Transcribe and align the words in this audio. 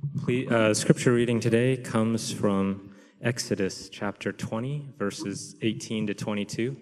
Please, 0.00 0.50
uh, 0.50 0.72
scripture 0.72 1.12
reading 1.12 1.40
today 1.40 1.76
comes 1.76 2.32
from 2.32 2.94
Exodus 3.22 3.90
chapter 3.90 4.32
20, 4.32 4.94
verses 4.98 5.56
18 5.60 6.06
to 6.06 6.14
22. 6.14 6.74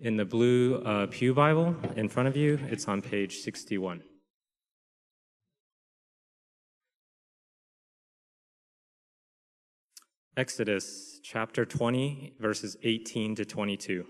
In 0.00 0.16
the 0.16 0.24
blue 0.24 0.82
uh, 0.82 1.06
Pew 1.06 1.34
Bible 1.34 1.76
in 1.94 2.08
front 2.08 2.28
of 2.28 2.36
you, 2.36 2.58
it's 2.68 2.88
on 2.88 3.00
page 3.00 3.36
61. 3.36 4.02
Exodus 10.36 11.20
chapter 11.22 11.64
20, 11.64 12.34
verses 12.40 12.76
18 12.82 13.36
to 13.36 13.44
22. 13.44 14.04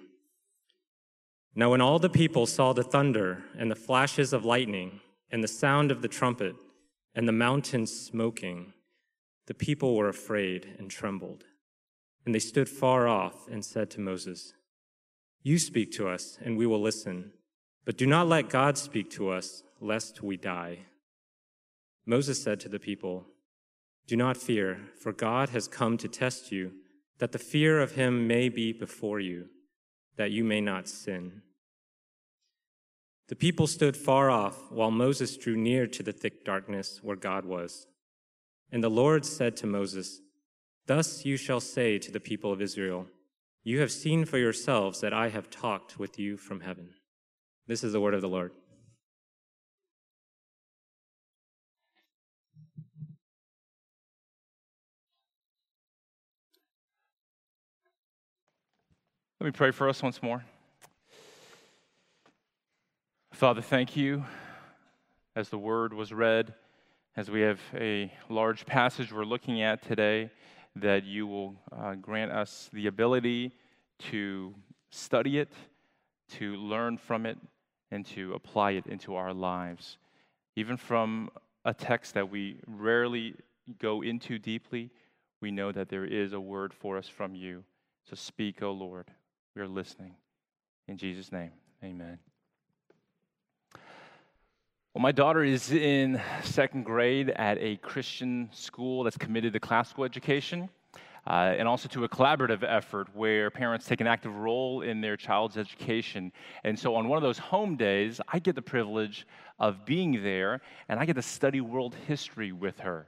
Now, 1.54 1.70
when 1.70 1.82
all 1.82 1.98
the 1.98 2.08
people 2.08 2.46
saw 2.46 2.72
the 2.72 2.82
thunder 2.82 3.44
and 3.58 3.70
the 3.70 3.76
flashes 3.76 4.32
of 4.32 4.46
lightning 4.46 5.00
and 5.30 5.44
the 5.44 5.48
sound 5.48 5.90
of 5.90 6.00
the 6.00 6.08
trumpet 6.08 6.54
and 7.18 7.26
the 7.26 7.32
mountains 7.32 7.92
smoking, 7.92 8.72
the 9.48 9.52
people 9.52 9.96
were 9.96 10.08
afraid 10.08 10.76
and 10.78 10.88
trembled. 10.88 11.42
And 12.24 12.32
they 12.32 12.38
stood 12.38 12.68
far 12.68 13.08
off 13.08 13.48
and 13.48 13.64
said 13.64 13.90
to 13.90 14.00
Moses, 14.00 14.54
You 15.42 15.58
speak 15.58 15.90
to 15.94 16.08
us, 16.08 16.38
and 16.40 16.56
we 16.56 16.64
will 16.64 16.80
listen, 16.80 17.32
but 17.84 17.98
do 17.98 18.06
not 18.06 18.28
let 18.28 18.48
God 18.48 18.78
speak 18.78 19.10
to 19.10 19.30
us, 19.30 19.64
lest 19.80 20.22
we 20.22 20.36
die. 20.36 20.86
Moses 22.06 22.40
said 22.40 22.60
to 22.60 22.68
the 22.68 22.78
people, 22.78 23.26
Do 24.06 24.14
not 24.14 24.36
fear, 24.36 24.82
for 25.00 25.12
God 25.12 25.48
has 25.48 25.66
come 25.66 25.96
to 25.96 26.06
test 26.06 26.52
you, 26.52 26.70
that 27.18 27.32
the 27.32 27.38
fear 27.40 27.80
of 27.80 27.96
him 27.96 28.28
may 28.28 28.48
be 28.48 28.72
before 28.72 29.18
you, 29.18 29.48
that 30.14 30.30
you 30.30 30.44
may 30.44 30.60
not 30.60 30.86
sin. 30.86 31.42
The 33.28 33.36
people 33.36 33.66
stood 33.66 33.96
far 33.96 34.30
off 34.30 34.72
while 34.72 34.90
Moses 34.90 35.36
drew 35.36 35.56
near 35.56 35.86
to 35.86 36.02
the 36.02 36.12
thick 36.12 36.44
darkness 36.44 37.00
where 37.02 37.16
God 37.16 37.44
was. 37.44 37.86
And 38.72 38.82
the 38.82 38.88
Lord 38.88 39.24
said 39.26 39.56
to 39.58 39.66
Moses, 39.66 40.20
Thus 40.86 41.26
you 41.26 41.36
shall 41.36 41.60
say 41.60 41.98
to 41.98 42.10
the 42.10 42.20
people 42.20 42.52
of 42.52 42.62
Israel, 42.62 43.06
You 43.62 43.80
have 43.80 43.92
seen 43.92 44.24
for 44.24 44.38
yourselves 44.38 45.00
that 45.02 45.12
I 45.12 45.28
have 45.28 45.50
talked 45.50 45.98
with 45.98 46.18
you 46.18 46.38
from 46.38 46.60
heaven. 46.60 46.90
This 47.66 47.84
is 47.84 47.92
the 47.92 48.00
word 48.00 48.14
of 48.14 48.22
the 48.22 48.28
Lord. 48.28 48.52
Let 59.38 59.44
me 59.44 59.52
pray 59.52 59.70
for 59.70 59.88
us 59.88 60.02
once 60.02 60.22
more. 60.22 60.44
Father, 63.38 63.62
thank 63.62 63.94
you 63.94 64.24
as 65.36 65.48
the 65.48 65.58
word 65.58 65.94
was 65.94 66.12
read, 66.12 66.54
as 67.14 67.30
we 67.30 67.40
have 67.42 67.60
a 67.72 68.12
large 68.28 68.66
passage 68.66 69.12
we're 69.12 69.22
looking 69.22 69.62
at 69.62 69.80
today, 69.80 70.32
that 70.74 71.04
you 71.04 71.24
will 71.24 71.54
uh, 71.70 71.94
grant 71.94 72.32
us 72.32 72.68
the 72.72 72.88
ability 72.88 73.52
to 74.10 74.52
study 74.90 75.38
it, 75.38 75.52
to 76.30 76.56
learn 76.56 76.98
from 76.98 77.26
it, 77.26 77.38
and 77.92 78.04
to 78.06 78.34
apply 78.34 78.72
it 78.72 78.88
into 78.88 79.14
our 79.14 79.32
lives. 79.32 79.98
Even 80.56 80.76
from 80.76 81.30
a 81.64 81.72
text 81.72 82.14
that 82.14 82.28
we 82.28 82.58
rarely 82.66 83.36
go 83.78 84.02
into 84.02 84.40
deeply, 84.40 84.90
we 85.40 85.52
know 85.52 85.70
that 85.70 85.88
there 85.88 86.04
is 86.04 86.32
a 86.32 86.40
word 86.40 86.74
for 86.74 86.98
us 86.98 87.06
from 87.06 87.36
you. 87.36 87.62
So 88.10 88.16
speak, 88.16 88.64
O 88.64 88.72
Lord. 88.72 89.06
We 89.54 89.62
are 89.62 89.68
listening. 89.68 90.16
In 90.88 90.96
Jesus' 90.96 91.30
name, 91.30 91.52
amen. 91.84 92.18
Well, 94.98 95.04
my 95.04 95.12
daughter 95.12 95.44
is 95.44 95.70
in 95.70 96.20
second 96.42 96.84
grade 96.84 97.30
at 97.30 97.56
a 97.60 97.76
Christian 97.76 98.50
school 98.50 99.04
that's 99.04 99.16
committed 99.16 99.52
to 99.52 99.60
classical 99.60 100.02
education. 100.02 100.68
Uh, 101.24 101.54
and 101.56 101.68
also 101.68 101.88
to 101.90 102.02
a 102.02 102.08
collaborative 102.08 102.64
effort 102.66 103.06
where 103.14 103.48
parents 103.48 103.86
take 103.86 104.00
an 104.00 104.08
active 104.08 104.34
role 104.34 104.82
in 104.82 105.00
their 105.00 105.16
child's 105.16 105.56
education. 105.56 106.32
And 106.64 106.76
so, 106.76 106.96
on 106.96 107.06
one 107.06 107.16
of 107.16 107.22
those 107.22 107.38
home 107.38 107.76
days, 107.76 108.20
I 108.26 108.40
get 108.40 108.56
the 108.56 108.62
privilege 108.62 109.24
of 109.60 109.84
being 109.84 110.20
there 110.24 110.62
and 110.88 110.98
I 110.98 111.04
get 111.04 111.14
to 111.14 111.22
study 111.22 111.60
world 111.60 111.94
history 112.08 112.50
with 112.50 112.80
her. 112.80 113.06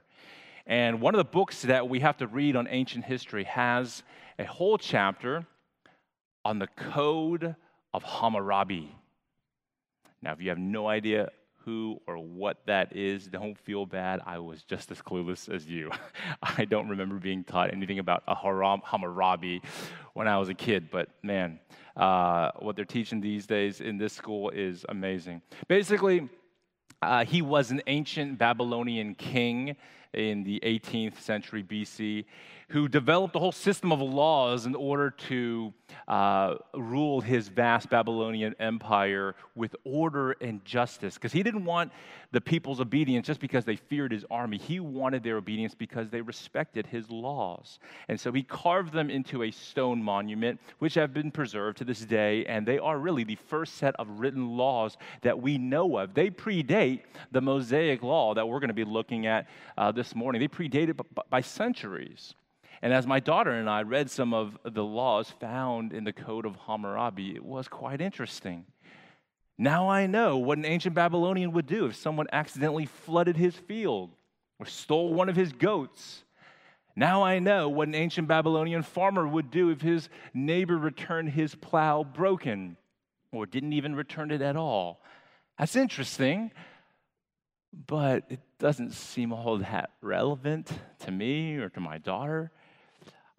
And 0.65 1.01
one 1.01 1.13
of 1.13 1.17
the 1.17 1.25
books 1.25 1.63
that 1.63 1.89
we 1.89 1.99
have 1.99 2.15
to 2.19 2.27
read 2.27 2.55
on 2.55 2.69
ancient 2.69 3.03
history 3.03 3.43
has 3.43 4.03
a 4.39 4.45
whole 4.45 4.77
chapter 4.77 5.45
on 6.45 6.57
the 6.57 6.67
Code 6.67 7.53
of 7.93 8.01
Hammurabi. 8.03 8.95
Now, 10.21 10.31
if 10.31 10.41
you 10.41 10.47
have 10.47 10.57
no 10.57 10.87
idea 10.87 11.31
who 11.65 12.01
or 12.07 12.17
what 12.17 12.57
that 12.65 12.95
is, 12.95 13.27
don't 13.27 13.57
feel 13.57 13.85
bad. 13.85 14.21
I 14.25 14.39
was 14.39 14.63
just 14.63 14.91
as 14.91 15.01
clueless 15.01 15.53
as 15.53 15.65
you. 15.67 15.91
I 16.43 16.65
don't 16.65 16.89
remember 16.89 17.15
being 17.15 17.43
taught 17.43 17.71
anything 17.73 17.99
about 17.99 18.23
a 18.27 18.35
Haram, 18.35 18.81
Hammurabi 18.83 19.61
when 20.13 20.27
I 20.27 20.37
was 20.37 20.49
a 20.49 20.53
kid, 20.53 20.89
but 20.91 21.09
man, 21.23 21.59
uh, 21.95 22.51
what 22.59 22.75
they're 22.75 22.85
teaching 22.85 23.21
these 23.21 23.45
days 23.45 23.81
in 23.81 23.97
this 23.97 24.13
school 24.13 24.49
is 24.49 24.85
amazing. 24.89 25.41
Basically, 25.67 26.29
uh, 27.01 27.25
he 27.25 27.41
was 27.41 27.71
an 27.71 27.81
ancient 27.87 28.37
Babylonian 28.37 29.15
king 29.15 29.75
in 30.13 30.43
the 30.43 30.59
18th 30.61 31.19
century 31.19 31.63
BC 31.63 32.25
who 32.71 32.87
developed 32.87 33.35
a 33.35 33.39
whole 33.39 33.51
system 33.51 33.91
of 33.91 33.99
laws 34.01 34.65
in 34.65 34.75
order 34.75 35.09
to 35.09 35.73
uh, 36.07 36.55
rule 36.73 37.19
his 37.19 37.49
vast 37.49 37.89
Babylonian 37.89 38.55
empire 38.59 39.35
with 39.55 39.75
order 39.83 40.31
and 40.39 40.63
justice. 40.63 41.15
Because 41.15 41.33
he 41.33 41.43
didn't 41.43 41.65
want 41.65 41.91
the 42.31 42.39
people's 42.39 42.79
obedience 42.79 43.27
just 43.27 43.41
because 43.41 43.65
they 43.65 43.75
feared 43.75 44.13
his 44.13 44.25
army, 44.31 44.57
he 44.57 44.79
wanted 44.79 45.21
their 45.21 45.35
obedience 45.35 45.75
because 45.75 46.09
they 46.09 46.21
respected 46.21 46.87
his 46.87 47.09
laws. 47.09 47.79
And 48.07 48.17
so 48.17 48.31
he 48.31 48.41
carved 48.41 48.93
them 48.93 49.09
into 49.09 49.43
a 49.43 49.51
stone 49.51 50.01
monument, 50.01 50.57
which 50.79 50.93
have 50.93 51.13
been 51.13 51.29
preserved 51.29 51.77
to 51.79 51.83
this 51.83 51.99
day, 51.99 52.45
and 52.45 52.65
they 52.65 52.79
are 52.79 52.97
really 52.97 53.25
the 53.25 53.35
first 53.35 53.75
set 53.75 53.95
of 53.97 54.07
written 54.21 54.55
laws 54.55 54.95
that 55.23 55.41
we 55.41 55.57
know 55.57 55.97
of. 55.97 56.13
They 56.13 56.29
predate 56.29 57.01
the 57.31 57.41
Mosaic 57.41 58.01
law 58.01 58.33
that 58.33 58.47
we're 58.47 58.59
going 58.59 58.69
to 58.69 58.73
be 58.73 58.85
looking 58.85 59.27
at 59.27 59.49
uh, 59.77 59.91
this 59.91 60.00
morning, 60.15 60.39
they 60.41 60.47
predate 60.47 60.89
it 60.89 60.99
by 61.29 61.41
centuries. 61.41 62.33
And 62.81 62.93
as 62.93 63.05
my 63.05 63.19
daughter 63.19 63.51
and 63.51 63.69
I 63.69 63.83
read 63.83 64.09
some 64.09 64.33
of 64.33 64.57
the 64.63 64.83
laws 64.83 65.29
found 65.39 65.93
in 65.93 66.03
the 66.03 66.13
Code 66.13 66.45
of 66.45 66.55
Hammurabi, 66.55 67.35
it 67.35 67.45
was 67.45 67.67
quite 67.67 68.01
interesting. 68.01 68.65
Now 69.57 69.89
I 69.89 70.07
know 70.07 70.37
what 70.37 70.57
an 70.57 70.65
ancient 70.65 70.95
Babylonian 70.95 71.51
would 71.51 71.67
do 71.67 71.85
if 71.85 71.95
someone 71.95 72.25
accidentally 72.33 72.87
flooded 72.87 73.37
his 73.37 73.55
field 73.55 74.09
or 74.59 74.65
stole 74.65 75.13
one 75.13 75.29
of 75.29 75.35
his 75.35 75.51
goats. 75.51 76.23
Now 76.95 77.21
I 77.23 77.37
know 77.37 77.69
what 77.69 77.87
an 77.87 77.95
ancient 77.95 78.27
Babylonian 78.27 78.81
farmer 78.81 79.27
would 79.27 79.51
do 79.51 79.69
if 79.69 79.81
his 79.81 80.09
neighbor 80.33 80.77
returned 80.77 81.29
his 81.29 81.53
plow 81.53 82.03
broken 82.03 82.77
or 83.31 83.45
didn't 83.45 83.73
even 83.73 83.95
return 83.95 84.31
it 84.31 84.41
at 84.41 84.55
all. 84.55 85.01
That's 85.59 85.75
interesting, 85.75 86.51
but 87.87 88.23
it 88.29 88.39
doesn't 88.61 88.93
seem 88.93 89.33
all 89.33 89.57
that 89.57 89.89
relevant 90.01 90.71
to 90.99 91.09
me 91.09 91.57
or 91.57 91.67
to 91.69 91.79
my 91.79 91.97
daughter. 91.97 92.51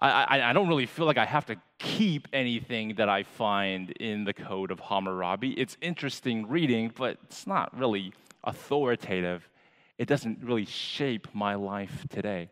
I, 0.00 0.24
I, 0.24 0.50
I, 0.50 0.52
don't 0.52 0.66
really 0.66 0.86
feel 0.86 1.06
like 1.06 1.16
I 1.16 1.24
have 1.24 1.46
to 1.46 1.56
keep 1.78 2.26
anything 2.32 2.96
that 2.96 3.08
I 3.08 3.22
find 3.22 3.90
in 3.92 4.24
the 4.24 4.34
Code 4.34 4.72
of 4.72 4.80
Hammurabi. 4.80 5.52
It's 5.52 5.76
interesting 5.80 6.48
reading, 6.48 6.92
but 6.96 7.18
it's 7.22 7.46
not 7.46 7.78
really 7.78 8.12
authoritative. 8.42 9.48
It 9.96 10.08
doesn't 10.08 10.40
really 10.42 10.64
shape 10.64 11.28
my 11.32 11.54
life 11.54 12.04
today. 12.10 12.50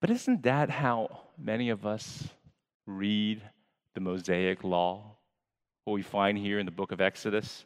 But 0.00 0.10
isn't 0.10 0.44
that 0.44 0.70
how 0.70 1.22
many 1.36 1.70
of 1.70 1.84
us 1.84 2.28
read 2.86 3.42
the 3.94 4.00
Mosaic 4.00 4.62
Law, 4.62 5.16
what 5.84 5.94
we 5.94 6.02
find 6.02 6.38
here 6.38 6.60
in 6.60 6.66
the 6.66 6.72
book 6.72 6.92
of 6.92 7.00
Exodus? 7.00 7.64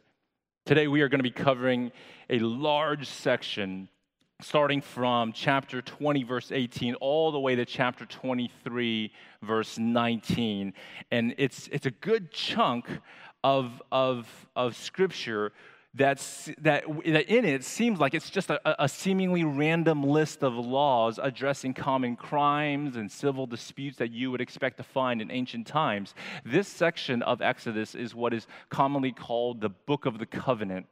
Today 0.65 0.87
we 0.87 1.01
are 1.01 1.09
going 1.09 1.19
to 1.19 1.23
be 1.23 1.31
covering 1.31 1.91
a 2.29 2.37
large 2.37 3.07
section 3.07 3.89
starting 4.39 4.81
from 4.81 5.33
chapter 5.33 5.81
20, 5.81 6.23
verse 6.23 6.51
18, 6.51 6.93
all 6.95 7.31
the 7.31 7.39
way 7.39 7.55
to 7.55 7.65
chapter 7.65 8.05
23, 8.05 9.11
verse 9.41 9.79
19. 9.79 10.73
And 11.09 11.33
it's, 11.39 11.67
it's 11.71 11.87
a 11.87 11.91
good 11.91 12.31
chunk 12.31 12.87
of, 13.43 13.81
of, 13.91 14.27
of 14.55 14.75
scripture 14.75 15.53
that's, 15.95 16.51
that, 16.59 16.83
that 17.05 17.29
in 17.29 17.45
it 17.45 17.63
seems 17.63 17.99
like 17.99 18.13
it's 18.13 18.29
just 18.29 18.51
a, 18.51 18.83
a 18.83 18.87
seemingly 18.87 19.43
random 19.43 20.03
list 20.03 20.43
of 20.43 20.53
laws 20.53 21.19
addressing 21.21 21.73
common 21.73 22.15
crimes 22.15 22.95
and 22.95 23.11
civil 23.11 23.47
disputes 23.47 23.97
that 23.97 24.11
you 24.11 24.29
would 24.29 24.41
expect 24.41 24.77
to 24.77 24.83
find 24.83 25.21
in 25.21 25.31
ancient 25.31 25.65
times. 25.65 26.13
This 26.45 26.67
section 26.67 27.23
of 27.23 27.41
Exodus 27.41 27.95
is 27.95 28.13
what 28.13 28.33
is 28.33 28.45
commonly 28.69 29.11
called 29.11 29.61
the 29.61 29.69
Book 29.69 30.05
of 30.05 30.19
the 30.19 30.25
Covenant 30.25 30.85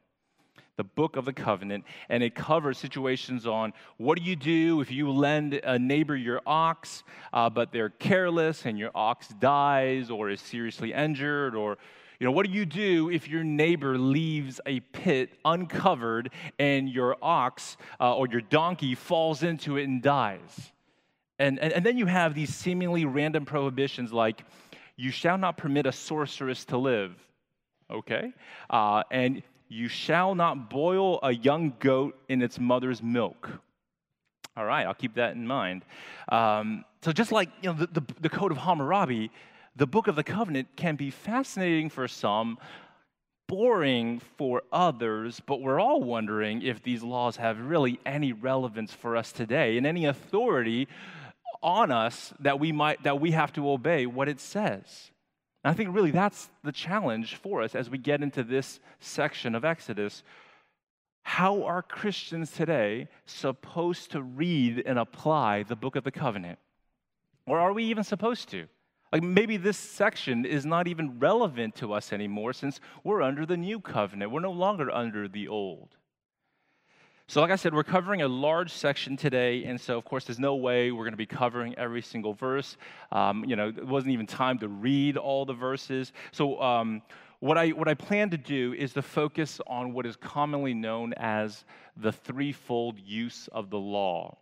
the 0.77 0.83
book 0.83 1.15
of 1.15 1.25
the 1.25 1.33
covenant, 1.33 1.83
and 2.07 2.21
it 2.21 2.35
covers 2.35 2.77
situations 2.77 3.47
on 3.47 3.73
what 3.97 4.15
do 4.15 4.23
you 4.23 4.35
do 4.35 4.79
if 4.79 4.91
you 4.91 5.09
lend 5.09 5.55
a 5.55 5.79
neighbor 5.79 6.15
your 6.15 6.39
ox, 6.45 7.03
uh, 7.33 7.49
but 7.49 7.71
they're 7.71 7.89
careless 7.89 8.63
and 8.63 8.77
your 8.77 8.91
ox 8.93 9.27
dies 9.39 10.11
or 10.11 10.29
is 10.29 10.39
seriously 10.39 10.93
injured, 10.93 11.55
or 11.55 11.79
You 12.19 12.25
know, 12.25 12.31
what 12.31 12.47
do 12.47 12.51
you 12.51 12.65
do 12.65 13.11
if 13.11 13.27
your 13.27 13.43
neighbor 13.43 13.97
leaves 13.97 14.59
a 14.65 14.79
pit 14.79 15.33
uncovered 15.45 16.31
and 16.57 16.89
your 16.89 17.15
ox 17.21 17.77
uh, 17.99 18.15
or 18.15 18.27
your 18.27 18.41
donkey 18.41 18.95
falls 18.95 19.43
into 19.43 19.77
it 19.77 19.83
and 19.83 20.01
dies? 20.01 20.71
And, 21.37 21.59
and, 21.59 21.71
and 21.73 21.85
then 21.85 21.97
you 21.97 22.07
have 22.07 22.33
these 22.33 22.53
seemingly 22.53 23.05
random 23.05 23.45
prohibitions 23.45 24.11
like, 24.11 24.43
you 24.95 25.11
shall 25.11 25.37
not 25.37 25.57
permit 25.57 25.85
a 25.85 25.91
sorceress 25.91 26.65
to 26.65 26.77
live, 26.77 27.13
okay? 27.91 28.33
Uh, 28.67 29.03
and 29.11 29.43
you 29.69 29.87
shall 29.87 30.33
not 30.33 30.71
boil 30.71 31.19
a 31.21 31.31
young 31.31 31.73
goat 31.79 32.17
in 32.29 32.41
its 32.41 32.59
mother's 32.59 33.03
milk. 33.03 33.47
All 34.55 34.65
right, 34.65 34.87
I'll 34.87 34.95
keep 34.95 35.13
that 35.15 35.35
in 35.35 35.45
mind. 35.45 35.85
Um, 36.29 36.83
so, 37.03 37.11
just 37.11 37.31
like 37.31 37.49
you 37.61 37.71
know, 37.71 37.75
the, 37.75 38.01
the, 38.01 38.13
the 38.21 38.29
Code 38.29 38.51
of 38.51 38.57
Hammurabi, 38.57 39.29
the 39.77 39.87
Book 39.87 40.07
of 40.07 40.15
the 40.15 40.23
Covenant 40.23 40.67
can 40.75 40.95
be 40.95 41.11
fascinating 41.11 41.89
for 41.89 42.07
some, 42.07 42.57
boring 43.47 44.19
for 44.37 44.63
others, 44.71 45.39
but 45.45 45.61
we're 45.61 45.79
all 45.79 46.01
wondering 46.01 46.63
if 46.63 46.81
these 46.81 47.03
laws 47.03 47.37
have 47.37 47.59
really 47.59 47.99
any 48.05 48.33
relevance 48.33 48.91
for 48.91 49.15
us 49.15 49.31
today 49.31 49.77
and 49.77 49.85
any 49.85 50.05
authority 50.05 50.87
on 51.61 51.91
us 51.91 52.33
that 52.39 52.59
we 52.59 52.71
might 52.71 53.01
that 53.03 53.19
we 53.19 53.31
have 53.31 53.53
to 53.53 53.69
obey 53.69 54.05
what 54.05 54.27
it 54.27 54.39
says. 54.39 55.11
And 55.63 55.71
I 55.71 55.75
think 55.75 55.95
really 55.95 56.11
that's 56.11 56.49
the 56.63 56.71
challenge 56.71 57.35
for 57.35 57.61
us 57.61 57.75
as 57.75 57.89
we 57.89 57.97
get 57.99 58.23
into 58.23 58.43
this 58.43 58.79
section 58.99 59.53
of 59.53 59.63
Exodus. 59.63 60.23
How 61.21 61.63
are 61.63 61.81
Christians 61.81 62.51
today 62.51 63.09
supposed 63.25 64.11
to 64.11 64.21
read 64.21 64.83
and 64.85 64.97
apply 64.97 65.63
the 65.63 65.75
book 65.75 65.95
of 65.95 66.03
the 66.03 66.11
covenant? 66.11 66.57
Or 67.45 67.59
are 67.59 67.73
we 67.73 67.83
even 67.85 68.03
supposed 68.03 68.49
to? 68.49 68.67
Like 69.11 69.23
maybe 69.23 69.57
this 69.57 69.77
section 69.77 70.45
is 70.45 70.65
not 70.65 70.87
even 70.87 71.19
relevant 71.19 71.75
to 71.75 71.93
us 71.93 72.11
anymore 72.11 72.53
since 72.53 72.79
we're 73.03 73.21
under 73.21 73.45
the 73.45 73.57
new 73.57 73.79
covenant. 73.79 74.31
We're 74.31 74.41
no 74.41 74.51
longer 74.51 74.91
under 74.91 75.27
the 75.27 75.47
old. 75.47 75.95
So, 77.29 77.41
like 77.41 77.51
I 77.51 77.57
said, 77.57 77.73
we're 77.73 77.83
covering 77.83 78.21
a 78.21 78.27
large 78.27 78.71
section 78.71 79.17
today, 79.17 79.65
and 79.65 79.79
so 79.79 79.97
of 79.97 80.05
course, 80.05 80.23
there's 80.23 80.39
no 80.39 80.55
way 80.55 80.91
we're 80.91 81.03
going 81.03 81.11
to 81.11 81.17
be 81.17 81.25
covering 81.25 81.75
every 81.75 82.01
single 82.01 82.33
verse. 82.33 82.77
Um, 83.11 83.43
you 83.43 83.57
know, 83.57 83.67
it 83.67 83.85
wasn't 83.85 84.13
even 84.13 84.27
time 84.27 84.59
to 84.59 84.69
read 84.69 85.17
all 85.17 85.45
the 85.45 85.53
verses. 85.53 86.13
So, 86.31 86.61
um, 86.61 87.01
what 87.39 87.57
I 87.57 87.69
what 87.69 87.89
I 87.89 87.95
plan 87.95 88.29
to 88.29 88.37
do 88.37 88.73
is 88.77 88.93
to 88.93 89.01
focus 89.01 89.59
on 89.67 89.91
what 89.91 90.05
is 90.05 90.15
commonly 90.15 90.73
known 90.73 91.13
as 91.17 91.65
the 91.97 92.13
threefold 92.13 92.97
use 92.97 93.49
of 93.51 93.69
the 93.69 93.79
law, 93.79 94.37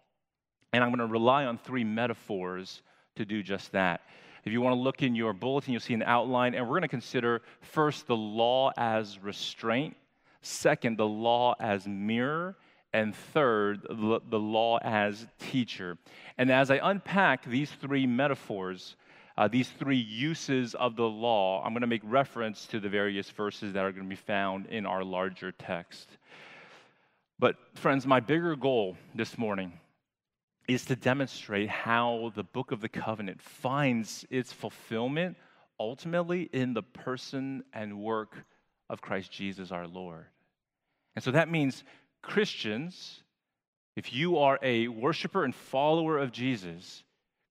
and 0.71 0.83
I'm 0.83 0.91
going 0.91 0.99
to 0.99 1.11
rely 1.11 1.45
on 1.45 1.57
three 1.57 1.83
metaphors 1.83 2.83
to 3.15 3.25
do 3.25 3.41
just 3.41 3.71
that. 3.71 4.01
If 4.45 4.51
you 4.53 4.61
want 4.61 4.75
to 4.75 4.79
look 4.79 5.01
in 5.01 5.15
your 5.15 5.33
bulletin, 5.33 5.73
you'll 5.73 5.81
see 5.81 5.95
an 5.95 6.03
outline, 6.03 6.53
and 6.53 6.65
we're 6.65 6.73
going 6.73 6.83
to 6.83 6.87
consider 6.87 7.41
first 7.61 8.05
the 8.05 8.15
law 8.15 8.71
as 8.77 9.17
restraint, 9.19 9.97
second, 10.41 10.97
the 10.97 11.07
law 11.07 11.55
as 11.59 11.87
mirror, 11.87 12.55
and 12.93 13.15
third, 13.15 13.81
the 13.89 14.39
law 14.39 14.77
as 14.83 15.25
teacher. 15.39 15.97
And 16.37 16.51
as 16.51 16.69
I 16.69 16.79
unpack 16.81 17.43
these 17.45 17.71
three 17.71 18.05
metaphors, 18.05 18.95
uh, 19.35 19.47
these 19.47 19.67
three 19.67 19.97
uses 19.97 20.75
of 20.75 20.95
the 20.95 21.09
law, 21.09 21.63
I'm 21.63 21.73
going 21.73 21.81
to 21.81 21.87
make 21.87 22.03
reference 22.05 22.67
to 22.67 22.79
the 22.79 22.87
various 22.87 23.29
verses 23.31 23.73
that 23.73 23.83
are 23.83 23.91
going 23.91 24.05
to 24.05 24.09
be 24.09 24.15
found 24.15 24.67
in 24.67 24.85
our 24.85 25.03
larger 25.03 25.51
text. 25.51 26.07
But, 27.39 27.55
friends, 27.73 28.05
my 28.05 28.19
bigger 28.19 28.55
goal 28.55 28.95
this 29.15 29.37
morning 29.39 29.73
is 30.67 30.85
to 30.85 30.95
demonstrate 30.95 31.69
how 31.69 32.31
the 32.35 32.43
book 32.43 32.71
of 32.71 32.81
the 32.81 32.89
covenant 32.89 33.41
finds 33.41 34.25
its 34.29 34.51
fulfillment 34.51 35.37
ultimately 35.79 36.49
in 36.53 36.73
the 36.73 36.83
person 36.83 37.63
and 37.73 37.99
work 37.99 38.35
of 38.89 39.01
Christ 39.01 39.31
Jesus 39.31 39.71
our 39.71 39.87
Lord. 39.87 40.25
And 41.15 41.23
so 41.23 41.31
that 41.31 41.49
means 41.49 41.83
Christians, 42.21 43.23
if 43.95 44.13
you 44.13 44.37
are 44.37 44.59
a 44.61 44.87
worshiper 44.87 45.43
and 45.43 45.53
follower 45.53 46.17
of 46.17 46.31
Jesus, 46.31 47.03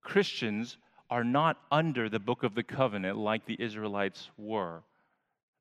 Christians 0.03 0.77
are 1.11 1.25
not 1.25 1.59
under 1.71 2.09
the 2.09 2.19
book 2.19 2.43
of 2.43 2.55
the 2.55 2.63
covenant 2.63 3.17
like 3.17 3.47
the 3.47 3.61
Israelites 3.61 4.31
were. 4.37 4.83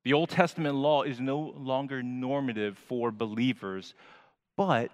The 0.04 0.12
Old 0.12 0.28
Testament 0.28 0.74
law 0.74 1.02
is 1.02 1.20
no 1.20 1.54
longer 1.56 2.02
normative 2.02 2.76
for 2.76 3.10
believers, 3.10 3.94
but 4.56 4.90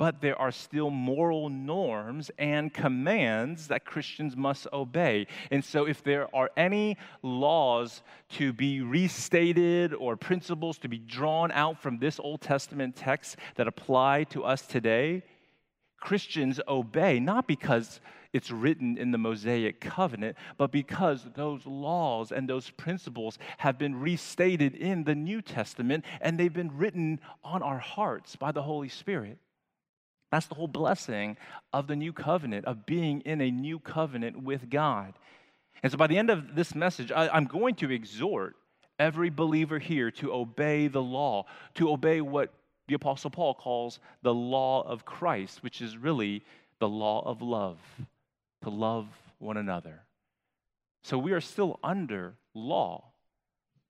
but 0.00 0.22
there 0.22 0.40
are 0.40 0.50
still 0.50 0.88
moral 0.88 1.50
norms 1.50 2.30
and 2.38 2.72
commands 2.72 3.68
that 3.68 3.84
Christians 3.84 4.34
must 4.34 4.66
obey. 4.72 5.26
And 5.50 5.62
so, 5.62 5.86
if 5.86 6.02
there 6.02 6.34
are 6.34 6.50
any 6.56 6.96
laws 7.22 8.00
to 8.30 8.54
be 8.54 8.80
restated 8.80 9.92
or 9.92 10.16
principles 10.16 10.78
to 10.78 10.88
be 10.88 10.96
drawn 10.96 11.52
out 11.52 11.82
from 11.82 11.98
this 11.98 12.18
Old 12.18 12.40
Testament 12.40 12.96
text 12.96 13.36
that 13.56 13.68
apply 13.68 14.24
to 14.30 14.42
us 14.42 14.62
today, 14.62 15.22
Christians 15.98 16.60
obey 16.66 17.20
not 17.20 17.46
because 17.46 18.00
it's 18.32 18.50
written 18.50 18.96
in 18.96 19.10
the 19.10 19.18
Mosaic 19.18 19.82
covenant, 19.82 20.38
but 20.56 20.72
because 20.72 21.26
those 21.34 21.66
laws 21.66 22.32
and 22.32 22.48
those 22.48 22.70
principles 22.70 23.38
have 23.58 23.76
been 23.76 24.00
restated 24.00 24.74
in 24.74 25.04
the 25.04 25.14
New 25.14 25.42
Testament 25.42 26.06
and 26.22 26.40
they've 26.40 26.50
been 26.50 26.74
written 26.78 27.20
on 27.44 27.62
our 27.62 27.80
hearts 27.80 28.34
by 28.34 28.50
the 28.50 28.62
Holy 28.62 28.88
Spirit. 28.88 29.36
That's 30.30 30.46
the 30.46 30.54
whole 30.54 30.68
blessing 30.68 31.36
of 31.72 31.86
the 31.86 31.96
new 31.96 32.12
covenant, 32.12 32.64
of 32.66 32.86
being 32.86 33.20
in 33.22 33.40
a 33.40 33.50
new 33.50 33.78
covenant 33.78 34.42
with 34.42 34.70
God. 34.70 35.14
And 35.82 35.90
so 35.90 35.98
by 35.98 36.06
the 36.06 36.18
end 36.18 36.30
of 36.30 36.54
this 36.54 36.74
message, 36.74 37.10
I, 37.10 37.36
am 37.36 37.46
going 37.46 37.74
to 37.76 37.90
exhort 37.90 38.56
every 38.98 39.30
believer 39.30 39.78
here 39.78 40.10
to 40.12 40.32
obey 40.32 40.86
the 40.86 41.02
law, 41.02 41.46
to 41.74 41.90
obey 41.90 42.20
what 42.20 42.52
the 42.86 42.94
Apostle 42.94 43.30
Paul 43.30 43.54
calls 43.54 43.98
the 44.22 44.34
law 44.34 44.82
of 44.82 45.04
Christ, 45.04 45.62
which 45.62 45.80
is 45.80 45.96
really 45.96 46.42
the 46.80 46.88
law 46.88 47.26
of 47.26 47.42
love, 47.42 47.78
to 48.62 48.70
love 48.70 49.06
one 49.38 49.56
another. 49.56 50.02
So 51.02 51.18
we 51.18 51.32
are 51.32 51.40
still 51.40 51.78
under 51.82 52.34
law, 52.54 53.04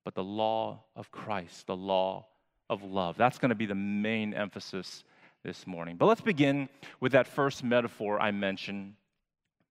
but 0.05 0.15
the 0.15 0.25
law 0.25 0.85
of 0.95 1.11
Christ, 1.11 1.67
the 1.67 1.77
law 1.77 2.27
of 2.69 2.83
love. 2.83 3.17
That's 3.17 3.39
going 3.39 3.49
to 3.51 3.55
be 3.55 3.67
the 3.67 3.75
main 3.75 4.33
emphasis 4.33 5.03
this 5.45 5.67
morning. 5.67 5.97
But 5.97 6.07
let's 6.07 6.21
begin 6.21 6.69
with 7.01 7.13
that 7.13 7.27
first 7.27 7.65
metaphor 7.65 8.21
I 8.21 8.31
mentioned 8.31 8.95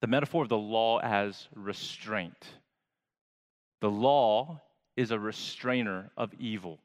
the 0.02 0.08
metaphor 0.08 0.44
of 0.44 0.50
the 0.50 0.58
law 0.58 1.00
as 1.00 1.48
restraint. 1.54 2.48
The 3.82 3.90
law 3.90 4.62
is 4.96 5.12
a 5.12 5.20
restrainer 5.20 6.12
of 6.18 6.34
evil. 6.40 6.80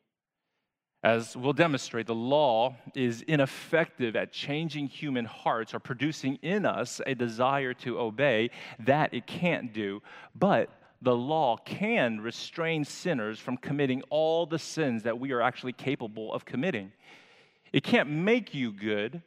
As 1.03 1.37
we'll 1.37 1.53
demonstrate, 1.53 2.07
the 2.07 2.15
law 2.15 2.77
is 2.95 3.23
ineffective 3.23 4.17
at 4.17 4.33
changing 4.33 4.89
human 4.89 5.27
hearts 5.27 5.75
or 5.75 5.79
producing 5.79 6.39
in 6.43 6.65
us 6.65 7.01
a 7.07 7.15
desire 7.15 7.75
to 7.75 8.01
obey. 8.01 8.51
That 8.81 9.13
it 9.13 9.27
can't 9.27 9.73
do. 9.73 10.03
But 10.35 10.71
the 11.03 11.15
law 11.15 11.59
can 11.59 12.21
restrain 12.21 12.85
sinners 12.85 13.39
from 13.39 13.59
committing 13.59 14.03
all 14.09 14.47
the 14.47 14.59
sins 14.59 15.03
that 15.03 15.21
we 15.21 15.33
are 15.33 15.43
actually 15.43 15.75
capable 15.75 16.33
of 16.33 16.47
committing. 16.47 16.93
It 17.75 17.83
can't 17.83 18.09
make 18.09 18.55
you 18.55 18.71
good, 18.71 19.21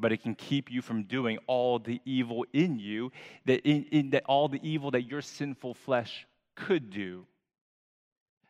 but 0.00 0.10
it 0.10 0.20
can 0.20 0.34
keep 0.34 0.68
you 0.68 0.82
from 0.82 1.04
doing 1.04 1.38
all 1.46 1.78
the 1.78 2.00
evil 2.04 2.44
in 2.52 2.80
you, 2.80 3.12
that, 3.44 3.60
in, 3.60 3.84
in, 3.92 4.10
that 4.10 4.24
all 4.26 4.48
the 4.48 4.58
evil 4.68 4.90
that 4.90 5.02
your 5.02 5.22
sinful 5.22 5.74
flesh 5.74 6.26
could 6.56 6.90
do. 6.90 7.24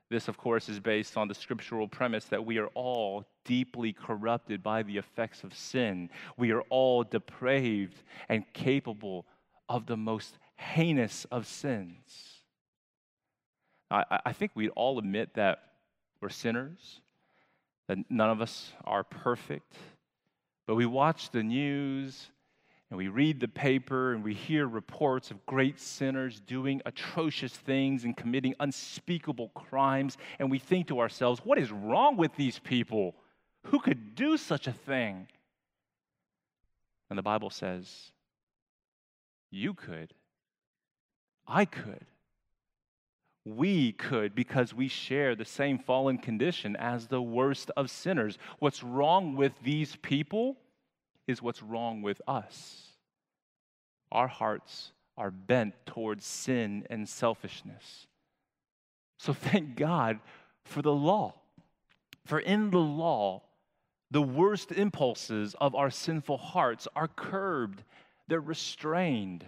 This, 0.09 0.29
of 0.29 0.39
course, 0.39 0.71
is 0.71 0.81
based 0.81 1.19
on 1.19 1.29
the 1.29 1.35
scriptural 1.35 1.87
premise 1.87 2.25
that 2.25 2.47
we 2.47 2.57
are 2.57 2.69
all 2.69 3.27
deeply 3.45 3.93
corrupted 3.93 4.63
by 4.63 4.83
the 4.83 4.97
effects 4.97 5.45
of 5.45 5.53
sin. 5.55 6.09
We 6.39 6.51
are 6.53 6.63
all 6.71 7.05
depraved 7.05 8.03
and 8.31 8.51
capable 8.55 9.27
of 9.69 9.85
the 9.85 9.99
most 9.99 10.39
heinous 10.57 11.27
of 11.31 11.47
sins. 11.47 12.41
I, 13.91 14.21
I 14.25 14.33
think 14.33 14.53
we'd 14.55 14.71
all 14.71 14.99
admit 14.99 15.35
that 15.35 15.59
we're 16.23 16.31
sinners, 16.31 17.03
that 17.89 17.99
none 18.11 18.31
of 18.31 18.41
us 18.41 18.73
are 18.85 19.03
perfect, 19.03 19.75
but 20.67 20.75
we 20.75 20.87
watch 20.87 21.31
the 21.31 21.43
news 21.43 22.31
and 22.91 22.97
we 22.97 23.09
read 23.09 23.41
the 23.41 23.49
paper 23.49 24.13
and 24.13 24.23
we 24.25 24.33
hear 24.35 24.67
reports 24.67 25.31
of 25.31 25.45
great 25.47 25.79
sinners 25.79 26.41
doing 26.41 26.81
atrocious 26.87 27.53
things 27.53 28.05
and 28.05 28.17
committing 28.17 28.55
unspeakable 28.61 29.49
crimes, 29.51 30.17
and 30.39 30.51
we 30.51 30.59
think 30.59 30.89
to 30.89 31.01
ourselves, 31.01 31.41
what 31.45 31.59
is 31.59 31.71
wrong 31.71 32.17
with 32.17 32.35
these 32.37 32.59
people? 32.59 33.15
Who 33.67 33.81
could 33.81 34.15
do 34.15 34.37
such 34.37 34.67
a 34.67 34.73
thing? 34.73 35.29
And 37.11 37.19
the 37.19 37.23
Bible 37.23 37.51
says, 37.51 38.13
you 39.51 39.75
could. 39.75 40.13
I 41.47 41.65
could 41.65 42.05
we 43.57 43.93
could 43.93 44.35
because 44.35 44.75
we 44.75 44.89
share 44.89 45.35
the 45.35 45.45
same 45.45 45.79
fallen 45.79 46.19
condition 46.19 46.77
as 46.77 47.07
the 47.07 47.23
worst 47.23 47.71
of 47.77 47.91
sinners. 47.91 48.39
What's 48.59 48.83
wrong 48.83 49.37
with 49.37 49.53
these 49.63 49.97
people 49.97 50.57
is 51.27 51.43
what's 51.43 51.63
wrong 51.63 52.03
with 52.03 52.21
us. 52.27 52.89
Our 54.11 54.29
hearts 54.29 54.93
are 55.17 55.31
bent 55.31 55.75
towards 55.87 56.25
sin 56.25 56.87
and 56.91 57.09
selfishness. 57.09 58.07
So 59.19 59.33
thank 59.33 59.77
God 59.77 60.21
for 60.65 60.83
the 60.83 60.93
law. 60.93 61.35
For 62.25 62.39
in 62.39 62.71
the 62.71 62.79
law, 62.79 63.43
the 64.11 64.23
worst 64.23 64.73
impulses 64.73 65.55
of 65.61 65.75
our 65.75 65.91
sinful 65.91 66.39
hearts 66.39 66.89
are 66.95 67.09
curbed, 67.09 67.83
they're 68.27 68.41
restrained. 68.41 69.45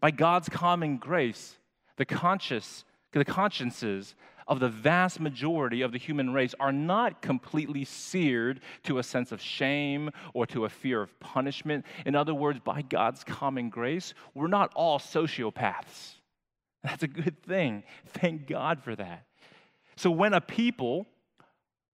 By 0.00 0.10
God's 0.10 0.48
common 0.48 0.98
grace, 0.98 1.56
the 1.96 2.04
conscious, 2.04 2.84
the 3.18 3.24
consciences 3.24 4.14
of 4.46 4.60
the 4.60 4.68
vast 4.68 5.20
majority 5.20 5.82
of 5.82 5.92
the 5.92 5.98
human 5.98 6.32
race 6.32 6.54
are 6.60 6.72
not 6.72 7.22
completely 7.22 7.84
seared 7.84 8.60
to 8.82 8.98
a 8.98 9.02
sense 9.02 9.32
of 9.32 9.40
shame 9.40 10.10
or 10.34 10.46
to 10.46 10.64
a 10.64 10.68
fear 10.68 11.00
of 11.00 11.18
punishment. 11.20 11.84
In 12.04 12.14
other 12.14 12.34
words, 12.34 12.60
by 12.60 12.82
God's 12.82 13.24
common 13.24 13.70
grace, 13.70 14.14
we're 14.34 14.48
not 14.48 14.72
all 14.74 14.98
sociopaths. 14.98 16.14
That's 16.82 17.02
a 17.02 17.08
good 17.08 17.42
thing. 17.42 17.84
Thank 18.08 18.46
God 18.46 18.82
for 18.82 18.94
that. 18.94 19.24
So 19.96 20.10
when 20.10 20.34
a 20.34 20.40
people 20.40 21.06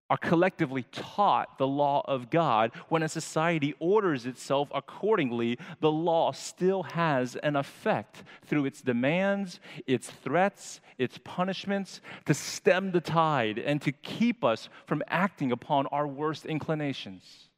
are 0.10 0.18
collectively 0.18 0.84
taught 0.92 1.58
the 1.58 1.68
law 1.68 2.04
of 2.06 2.30
God, 2.30 2.72
when 2.90 3.04
a 3.04 3.10
society 3.10 3.76
orders 3.80 4.26
itself 4.26 4.70
accordingly, 4.74 5.58
the 5.82 5.92
law 5.92 6.32
still 6.32 6.84
has 6.84 7.36
an 7.38 7.56
effect 7.56 8.24
through 8.46 8.66
its 8.66 8.82
demands, 8.82 9.60
its 9.86 10.10
threats, 10.10 10.82
its 10.98 11.20
punishments 11.24 12.02
to 12.26 12.34
stem 12.34 12.92
the 12.92 13.02
tide 13.02 13.60
and 13.60 13.82
to 13.82 13.92
keep 13.92 14.44
us 14.44 14.70
from 14.86 15.04
acting 15.08 15.52
upon 15.52 15.86
our 15.88 16.08
worst 16.08 16.46
inclinations. 16.46 17.50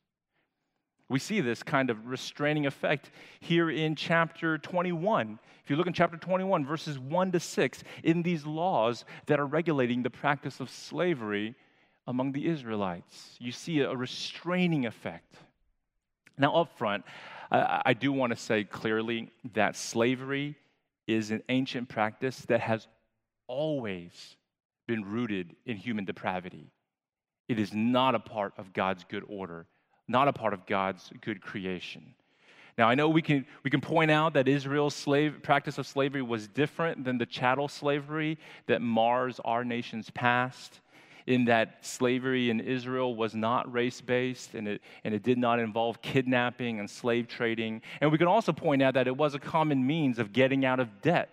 We 1.08 1.20
see 1.20 1.42
this 1.42 1.62
kind 1.62 1.90
of 1.90 2.08
restraining 2.08 2.66
effect 2.66 3.12
here 3.42 3.70
in 3.70 3.96
chapter 3.96 4.58
21. 4.58 5.40
If 5.64 5.70
you 5.70 5.76
look 5.76 5.88
in 5.88 5.94
chapter 5.94 6.16
21, 6.16 6.66
verses 6.66 6.98
1 6.98 7.34
to 7.34 7.40
6, 7.40 7.84
in 8.04 8.24
these 8.24 8.46
laws 8.46 9.04
that 9.26 9.40
are 9.40 9.46
regulating 9.46 10.04
the 10.04 10.10
practice 10.10 10.62
of 10.62 10.70
slavery 10.70 11.56
among 12.08 12.32
the 12.32 12.48
Israelites. 12.48 13.36
You 13.40 13.52
see 13.52 13.80
a 13.82 13.96
restraining 13.96 14.86
effect. 14.86 15.36
Now, 16.38 16.56
up 16.56 16.78
front, 16.78 17.06
I, 17.52 17.94
do 17.94 18.12
want 18.14 18.32
to 18.32 18.38
say 18.38 18.64
clearly 18.64 19.30
that 19.54 19.76
slavery 19.76 20.56
is 21.06 21.32
an 21.32 21.44
ancient 21.50 21.90
practice 21.90 22.40
that 22.48 22.62
has 22.62 22.88
always 23.48 24.38
been 24.88 25.04
rooted 25.04 25.56
in 25.66 25.76
human 25.76 26.06
depravity. 26.06 26.72
It 27.50 27.60
is 27.60 27.74
not 27.74 28.16
a 28.16 28.20
part 28.20 28.54
of 28.58 28.72
God's 28.72 29.04
good 29.04 29.24
order, 29.28 29.68
not 30.08 30.30
a 30.30 30.34
part 30.34 30.54
of 30.54 30.66
God's 30.66 31.12
good 31.22 31.42
creation. 31.42 32.16
Now, 32.78 32.88
I 32.88 32.96
know 32.96 33.10
we 33.10 33.22
can, 33.22 33.46
we 33.64 33.70
can 33.70 33.82
point 33.82 34.10
out 34.10 34.34
that 34.34 34.48
Israel's 34.48 34.96
slave, 34.96 35.44
practice 35.44 35.78
of 35.78 35.86
slavery 35.86 36.22
was 36.22 36.48
different 36.48 37.04
than 37.04 37.18
the 37.18 37.26
chattel 37.26 37.68
slavery 37.68 38.38
that 38.68 38.82
mars 38.82 39.42
our 39.44 39.66
nation's 39.66 40.10
past 40.10 40.80
in 41.28 41.46
that 41.46 41.86
slavery 41.86 42.50
in 42.50 42.60
Israel 42.60 43.16
was 43.16 43.36
not 43.36 43.72
race 43.72 44.02
based 44.02 44.54
and 44.54 44.68
it, 44.68 44.82
and 45.04 45.14
it 45.14 45.24
did 45.24 45.38
not 45.38 45.60
involve 45.60 46.02
kidnapping 46.02 46.80
and 46.80 46.90
slave 46.90 47.28
trading. 47.28 47.82
And 48.00 48.12
we 48.12 48.18
can 48.18 48.28
also 48.28 48.52
point 48.52 48.82
out 48.82 48.94
that 48.96 49.08
it 49.08 49.16
was 49.16 49.36
a 49.36 49.40
common 49.40 49.86
means 49.86 50.20
of 50.20 50.34
getting 50.34 50.66
out 50.66 50.80
of 50.80 51.02
debt, 51.02 51.30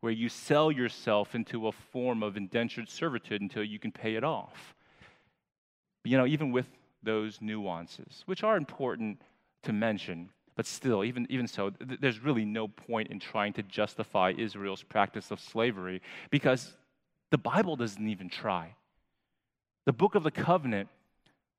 where 0.00 0.12
you 0.12 0.28
sell 0.28 0.70
yourself 0.70 1.34
into 1.34 1.68
a 1.68 1.72
form 1.72 2.22
of 2.22 2.36
indentured 2.36 2.88
servitude 2.88 3.42
until 3.42 3.64
you 3.64 3.78
can 3.78 3.92
pay 3.92 4.14
it 4.14 4.24
off. 4.24 4.74
You 6.04 6.16
know, 6.16 6.26
even 6.26 6.52
with 6.52 6.66
those 7.02 7.38
nuances, 7.40 8.22
which 8.26 8.42
are 8.42 8.56
important 8.56 9.20
to 9.62 9.72
mention, 9.72 10.30
but 10.56 10.66
still, 10.66 11.04
even, 11.04 11.26
even 11.30 11.46
so, 11.46 11.70
th- 11.70 12.00
there's 12.00 12.20
really 12.20 12.44
no 12.44 12.68
point 12.68 13.08
in 13.08 13.18
trying 13.18 13.52
to 13.54 13.62
justify 13.62 14.32
Israel's 14.36 14.82
practice 14.82 15.30
of 15.30 15.40
slavery 15.40 16.02
because 16.30 16.74
the 17.30 17.38
Bible 17.38 17.76
doesn't 17.76 18.08
even 18.08 18.28
try. 18.28 18.74
The 19.86 19.92
book 19.92 20.14
of 20.14 20.22
the 20.22 20.30
covenant, 20.30 20.88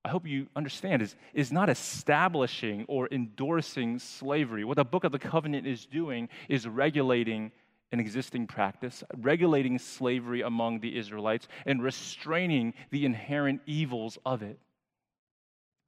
I 0.04 0.08
hope 0.08 0.26
you 0.26 0.48
understand, 0.56 1.02
is, 1.02 1.16
is 1.34 1.52
not 1.52 1.68
establishing 1.68 2.84
or 2.88 3.08
endorsing 3.10 3.98
slavery. 3.98 4.64
What 4.64 4.76
the 4.76 4.84
book 4.84 5.04
of 5.04 5.12
the 5.12 5.18
covenant 5.18 5.66
is 5.66 5.86
doing 5.86 6.28
is 6.48 6.66
regulating 6.66 7.52
an 7.92 8.00
existing 8.00 8.46
practice, 8.46 9.04
regulating 9.18 9.78
slavery 9.78 10.40
among 10.40 10.80
the 10.80 10.96
Israelites, 10.96 11.46
and 11.66 11.82
restraining 11.82 12.74
the 12.90 13.04
inherent 13.04 13.60
evils 13.66 14.18
of 14.24 14.42
it. 14.42 14.58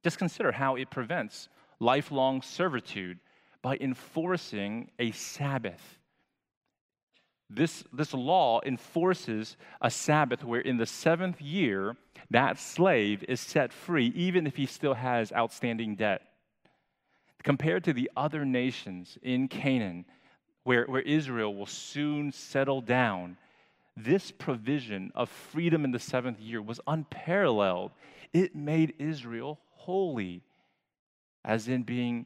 Just 0.03 0.19
consider 0.19 0.51
how 0.51 0.75
it 0.75 0.91
prevents 0.91 1.49
lifelong 1.79 2.41
servitude 2.41 3.19
by 3.63 3.75
enforcing 3.81 4.91
a 4.99 5.11
Sabbath 5.11 5.97
this, 7.49 7.83
this 7.93 8.13
law 8.13 8.59
enforces 8.65 9.55
a 9.81 9.91
Sabbath 9.91 10.43
where 10.43 10.61
in 10.61 10.77
the 10.77 10.85
seventh 10.85 11.41
year, 11.41 11.95
that 12.31 12.59
slave 12.59 13.23
is 13.27 13.39
set 13.39 13.71
free, 13.71 14.07
even 14.15 14.47
if 14.47 14.55
he 14.55 14.65
still 14.65 14.95
has 14.95 15.31
outstanding 15.31 15.95
debt. 15.95 16.21
Compared 17.43 17.83
to 17.83 17.93
the 17.93 18.09
other 18.17 18.43
nations 18.43 19.17
in 19.21 19.47
Canaan, 19.47 20.05
where, 20.63 20.85
where 20.85 21.01
Israel 21.01 21.53
will 21.53 21.67
soon 21.67 22.31
settle 22.31 22.81
down, 22.81 23.37
this 23.95 24.31
provision 24.31 25.11
of 25.13 25.29
freedom 25.29 25.85
in 25.85 25.91
the 25.91 25.99
seventh 25.99 26.39
year 26.39 26.61
was 26.61 26.81
unparalleled. 26.87 27.91
It 28.33 28.55
made 28.55 28.95
Israel 28.97 29.59
holy, 29.69 30.41
as 31.45 31.67
in 31.67 31.83
being 31.83 32.25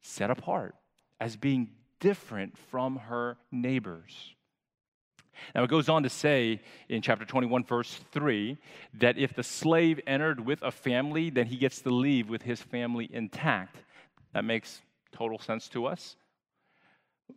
set 0.00 0.30
apart, 0.30 0.76
as 1.20 1.36
being 1.36 1.70
different 1.98 2.56
from 2.56 2.96
her 2.96 3.36
neighbors. 3.50 4.34
Now, 5.54 5.64
it 5.64 5.70
goes 5.70 5.88
on 5.88 6.02
to 6.02 6.08
say 6.08 6.60
in 6.88 7.02
chapter 7.02 7.24
21, 7.24 7.64
verse 7.64 8.00
3, 8.12 8.56
that 8.94 9.18
if 9.18 9.34
the 9.34 9.42
slave 9.42 10.00
entered 10.06 10.44
with 10.44 10.62
a 10.62 10.70
family, 10.70 11.30
then 11.30 11.46
he 11.46 11.56
gets 11.56 11.80
to 11.82 11.90
leave 11.90 12.28
with 12.28 12.42
his 12.42 12.60
family 12.60 13.08
intact. 13.12 13.76
That 14.34 14.44
makes 14.44 14.82
total 15.12 15.38
sense 15.38 15.68
to 15.70 15.86
us. 15.86 16.16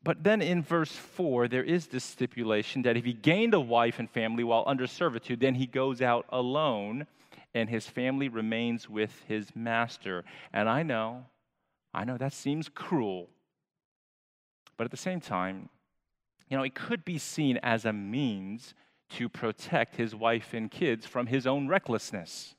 But 0.04 0.24
then 0.24 0.42
in 0.42 0.62
verse 0.62 0.92
4, 0.92 1.48
there 1.48 1.64
is 1.64 1.88
this 1.88 2.04
stipulation 2.04 2.82
that 2.84 2.98
if 2.98 3.06
he 3.06 3.14
gained 3.14 3.54
a 3.54 3.60
wife 3.60 4.00
and 4.00 4.10
family 4.10 4.44
while 4.44 4.64
under 4.68 4.88
servitude, 4.88 5.40
then 5.40 5.56
he 5.56 5.66
goes 5.66 6.02
out 6.02 6.25
alone 6.30 7.08
and 7.54 7.70
his 7.70 7.88
family 7.88 8.28
remains 8.28 8.90
with 8.90 9.24
his 9.28 9.56
master. 9.56 10.25
And 10.52 10.68
I 10.68 10.84
know, 10.84 11.25
I 11.94 12.04
know 12.04 12.18
that 12.18 12.34
seems 12.34 12.68
cruel. 12.68 13.30
But 14.78 14.84
at 14.84 14.92
the 14.92 14.98
same 14.98 15.22
time, 15.22 15.70
you 16.50 16.58
know, 16.58 16.64
it 16.64 16.75
could 16.75 17.04
be 17.04 17.18
seen 17.18 17.58
as 17.64 17.86
a 17.86 17.94
means 17.94 18.74
to 19.10 19.30
protect 19.30 19.96
his 19.96 20.16
wife 20.16 20.54
and 20.54 20.70
kids 20.70 21.06
from 21.06 21.28
his 21.28 21.48
own 21.48 21.68
recklessness. 21.68 22.56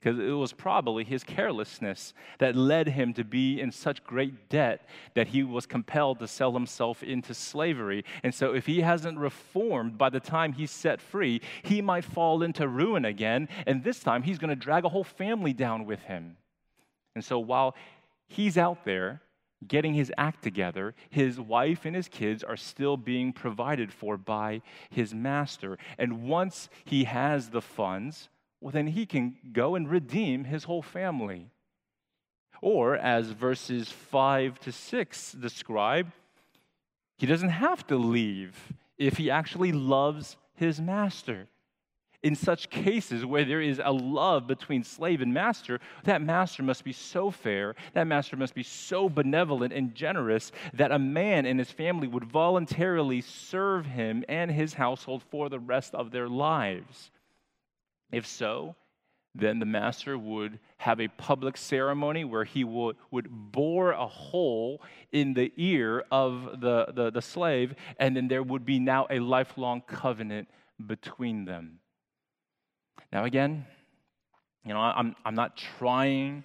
Because 0.00 0.20
it 0.20 0.30
was 0.30 0.52
probably 0.52 1.02
his 1.02 1.24
carelessness 1.24 2.14
that 2.38 2.54
led 2.54 2.86
him 2.88 3.12
to 3.14 3.24
be 3.24 3.60
in 3.60 3.72
such 3.72 4.04
great 4.04 4.48
debt 4.48 4.88
that 5.14 5.28
he 5.28 5.42
was 5.42 5.66
compelled 5.66 6.20
to 6.20 6.28
sell 6.28 6.52
himself 6.52 7.02
into 7.02 7.34
slavery. 7.34 8.04
And 8.22 8.32
so, 8.32 8.54
if 8.54 8.64
he 8.66 8.80
hasn't 8.80 9.18
reformed 9.18 9.98
by 9.98 10.10
the 10.10 10.20
time 10.20 10.52
he's 10.52 10.70
set 10.70 11.00
free, 11.00 11.40
he 11.62 11.82
might 11.82 12.04
fall 12.04 12.44
into 12.44 12.68
ruin 12.68 13.04
again. 13.04 13.48
And 13.66 13.82
this 13.82 13.98
time, 13.98 14.22
he's 14.22 14.38
going 14.38 14.50
to 14.50 14.56
drag 14.56 14.84
a 14.84 14.88
whole 14.88 15.02
family 15.02 15.52
down 15.52 15.84
with 15.84 16.02
him. 16.02 16.36
And 17.16 17.24
so, 17.24 17.40
while 17.40 17.74
he's 18.28 18.56
out 18.56 18.84
there 18.84 19.20
getting 19.66 19.94
his 19.94 20.12
act 20.16 20.42
together, 20.42 20.94
his 21.10 21.40
wife 21.40 21.84
and 21.84 21.96
his 21.96 22.08
kids 22.08 22.44
are 22.44 22.56
still 22.56 22.96
being 22.96 23.32
provided 23.32 23.92
for 23.92 24.16
by 24.16 24.62
his 24.90 25.14
master. 25.14 25.78
And 25.98 26.28
once 26.28 26.68
he 26.84 27.04
has 27.04 27.50
the 27.50 27.62
funds, 27.62 28.28
well, 28.60 28.72
then 28.72 28.88
he 28.88 29.06
can 29.06 29.36
go 29.52 29.74
and 29.74 29.90
redeem 29.90 30.44
his 30.44 30.64
whole 30.64 30.82
family. 30.82 31.50
Or, 32.60 32.96
as 32.96 33.30
verses 33.30 33.90
5 33.90 34.58
to 34.60 34.72
6 34.72 35.32
describe, 35.32 36.12
he 37.16 37.26
doesn't 37.26 37.50
have 37.50 37.86
to 37.86 37.96
leave 37.96 38.72
if 38.96 39.16
he 39.16 39.30
actually 39.30 39.72
loves 39.72 40.36
his 40.54 40.80
master 40.80 41.48
in 42.22 42.34
such 42.34 42.68
cases 42.68 43.24
where 43.24 43.44
there 43.44 43.60
is 43.60 43.80
a 43.82 43.92
love 43.92 44.46
between 44.46 44.82
slave 44.82 45.20
and 45.20 45.32
master, 45.32 45.78
that 46.04 46.20
master 46.20 46.62
must 46.62 46.82
be 46.82 46.92
so 46.92 47.30
fair, 47.30 47.76
that 47.94 48.06
master 48.06 48.36
must 48.36 48.54
be 48.54 48.62
so 48.62 49.08
benevolent 49.08 49.72
and 49.72 49.94
generous 49.94 50.50
that 50.74 50.90
a 50.90 50.98
man 50.98 51.46
and 51.46 51.58
his 51.58 51.70
family 51.70 52.08
would 52.08 52.24
voluntarily 52.24 53.20
serve 53.20 53.86
him 53.86 54.24
and 54.28 54.50
his 54.50 54.74
household 54.74 55.22
for 55.30 55.48
the 55.48 55.60
rest 55.60 55.94
of 55.94 56.10
their 56.10 56.28
lives. 56.28 57.10
If 58.10 58.26
so, 58.26 58.74
then 59.34 59.60
the 59.60 59.66
master 59.66 60.18
would 60.18 60.58
have 60.78 61.00
a 61.00 61.08
public 61.08 61.56
ceremony 61.56 62.24
where 62.24 62.44
he 62.44 62.64
would, 62.64 62.96
would 63.12 63.28
bore 63.30 63.92
a 63.92 64.06
hole 64.06 64.82
in 65.12 65.34
the 65.34 65.52
ear 65.56 66.04
of 66.10 66.60
the, 66.60 66.86
the, 66.92 67.10
the 67.10 67.22
slave, 67.22 67.74
and 68.00 68.16
then 68.16 68.26
there 68.26 68.42
would 68.42 68.64
be 68.64 68.80
now 68.80 69.06
a 69.08 69.20
lifelong 69.20 69.82
covenant 69.82 70.48
between 70.84 71.44
them. 71.44 71.78
Now, 73.12 73.24
again, 73.24 73.66
you 74.64 74.74
know, 74.74 74.80
I'm, 74.80 75.16
I'm 75.24 75.34
not 75.34 75.56
trying 75.56 76.44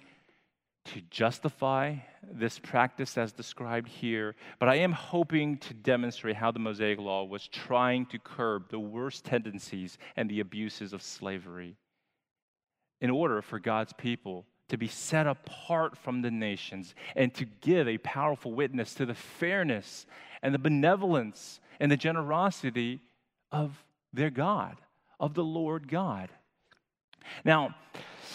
to 0.86 1.00
justify 1.10 1.96
this 2.22 2.58
practice 2.58 3.16
as 3.16 3.32
described 3.32 3.88
here, 3.88 4.34
but 4.58 4.68
I 4.68 4.76
am 4.76 4.92
hoping 4.92 5.58
to 5.58 5.74
demonstrate 5.74 6.36
how 6.36 6.50
the 6.50 6.58
Mosaic 6.58 6.98
Law 6.98 7.24
was 7.24 7.48
trying 7.48 8.06
to 8.06 8.18
curb 8.18 8.68
the 8.68 8.78
worst 8.78 9.24
tendencies 9.24 9.98
and 10.16 10.28
the 10.28 10.40
abuses 10.40 10.92
of 10.92 11.02
slavery 11.02 11.76
in 13.00 13.10
order 13.10 13.42
for 13.42 13.58
God's 13.58 13.92
people 13.92 14.46
to 14.68 14.78
be 14.78 14.88
set 14.88 15.26
apart 15.26 15.96
from 15.96 16.22
the 16.22 16.30
nations 16.30 16.94
and 17.14 17.34
to 17.34 17.44
give 17.60 17.86
a 17.86 17.98
powerful 17.98 18.52
witness 18.52 18.94
to 18.94 19.06
the 19.06 19.14
fairness 19.14 20.06
and 20.42 20.54
the 20.54 20.58
benevolence 20.58 21.60
and 21.80 21.90
the 21.90 21.96
generosity 21.96 23.00
of 23.52 23.84
their 24.12 24.30
God, 24.30 24.76
of 25.20 25.34
the 25.34 25.44
Lord 25.44 25.88
God. 25.88 26.30
Now, 27.44 27.74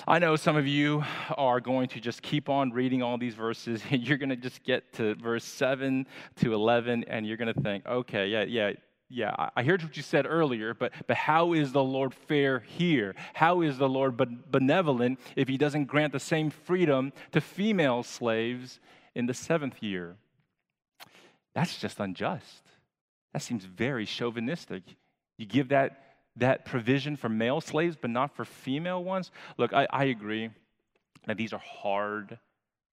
I 0.07 0.19
know 0.19 0.35
some 0.35 0.55
of 0.55 0.65
you 0.65 1.03
are 1.37 1.59
going 1.59 1.89
to 1.89 1.99
just 1.99 2.21
keep 2.21 2.49
on 2.49 2.71
reading 2.71 3.03
all 3.03 3.17
these 3.17 3.35
verses, 3.35 3.81
and 3.89 4.01
you're 4.07 4.17
going 4.17 4.29
to 4.29 4.35
just 4.35 4.63
get 4.63 4.93
to 4.93 5.15
verse 5.15 5.43
7 5.43 6.07
to 6.37 6.53
11, 6.53 7.05
and 7.07 7.27
you're 7.27 7.37
going 7.37 7.53
to 7.53 7.61
think, 7.61 7.85
okay, 7.85 8.27
yeah, 8.27 8.43
yeah, 8.43 8.71
yeah, 9.11 9.49
I 9.55 9.63
heard 9.63 9.81
what 9.81 9.97
you 9.97 10.03
said 10.03 10.27
earlier, 10.27 10.75
but, 10.75 10.93
but 11.07 11.17
how 11.17 11.53
is 11.53 11.71
the 11.71 11.83
Lord 11.83 12.13
fair 12.13 12.59
here? 12.59 13.15
How 13.33 13.61
is 13.61 13.79
the 13.79 13.89
Lord 13.89 14.15
benevolent 14.51 15.19
if 15.35 15.47
he 15.47 15.57
doesn't 15.57 15.85
grant 15.85 16.13
the 16.13 16.19
same 16.19 16.51
freedom 16.51 17.11
to 17.31 17.41
female 17.41 18.03
slaves 18.03 18.79
in 19.15 19.25
the 19.25 19.33
seventh 19.33 19.81
year? 19.81 20.15
That's 21.55 21.77
just 21.79 21.99
unjust. 21.99 22.63
That 23.33 23.41
seems 23.41 23.65
very 23.65 24.05
chauvinistic. 24.05 24.83
You 25.37 25.47
give 25.47 25.69
that, 25.69 26.08
that 26.35 26.65
provision 26.65 27.15
for 27.15 27.29
male 27.29 27.61
slaves, 27.61 27.97
but 27.99 28.09
not 28.09 28.35
for 28.35 28.45
female 28.45 29.03
ones? 29.03 29.31
Look, 29.57 29.73
I, 29.73 29.87
I 29.91 30.05
agree 30.05 30.49
that 31.27 31.37
these 31.37 31.53
are 31.53 31.59
hard 31.59 32.37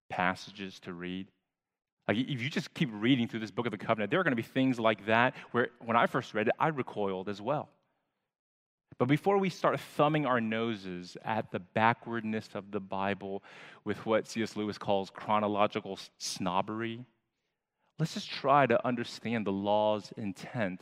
passages 0.08 0.80
to 0.80 0.92
read. 0.92 1.28
Like, 2.08 2.18
if 2.18 2.40
you 2.40 2.48
just 2.48 2.72
keep 2.74 2.88
reading 2.92 3.26
through 3.26 3.40
this 3.40 3.50
book 3.50 3.66
of 3.66 3.72
the 3.72 3.78
covenant, 3.78 4.10
there 4.10 4.20
are 4.20 4.24
going 4.24 4.32
to 4.32 4.36
be 4.36 4.42
things 4.42 4.78
like 4.78 5.06
that 5.06 5.34
where 5.50 5.68
when 5.84 5.96
I 5.96 6.06
first 6.06 6.34
read 6.34 6.48
it, 6.48 6.54
I 6.58 6.68
recoiled 6.68 7.28
as 7.28 7.40
well. 7.40 7.68
But 8.98 9.08
before 9.08 9.38
we 9.38 9.50
start 9.50 9.78
thumbing 9.78 10.24
our 10.24 10.40
noses 10.40 11.16
at 11.24 11.50
the 11.50 11.58
backwardness 11.58 12.48
of 12.54 12.70
the 12.70 12.80
Bible 12.80 13.42
with 13.84 14.04
what 14.06 14.26
C.S. 14.26 14.56
Lewis 14.56 14.78
calls 14.78 15.10
chronological 15.10 15.98
snobbery, 16.18 17.04
let's 17.98 18.14
just 18.14 18.30
try 18.30 18.66
to 18.66 18.86
understand 18.86 19.46
the 19.46 19.52
law's 19.52 20.12
intent 20.16 20.80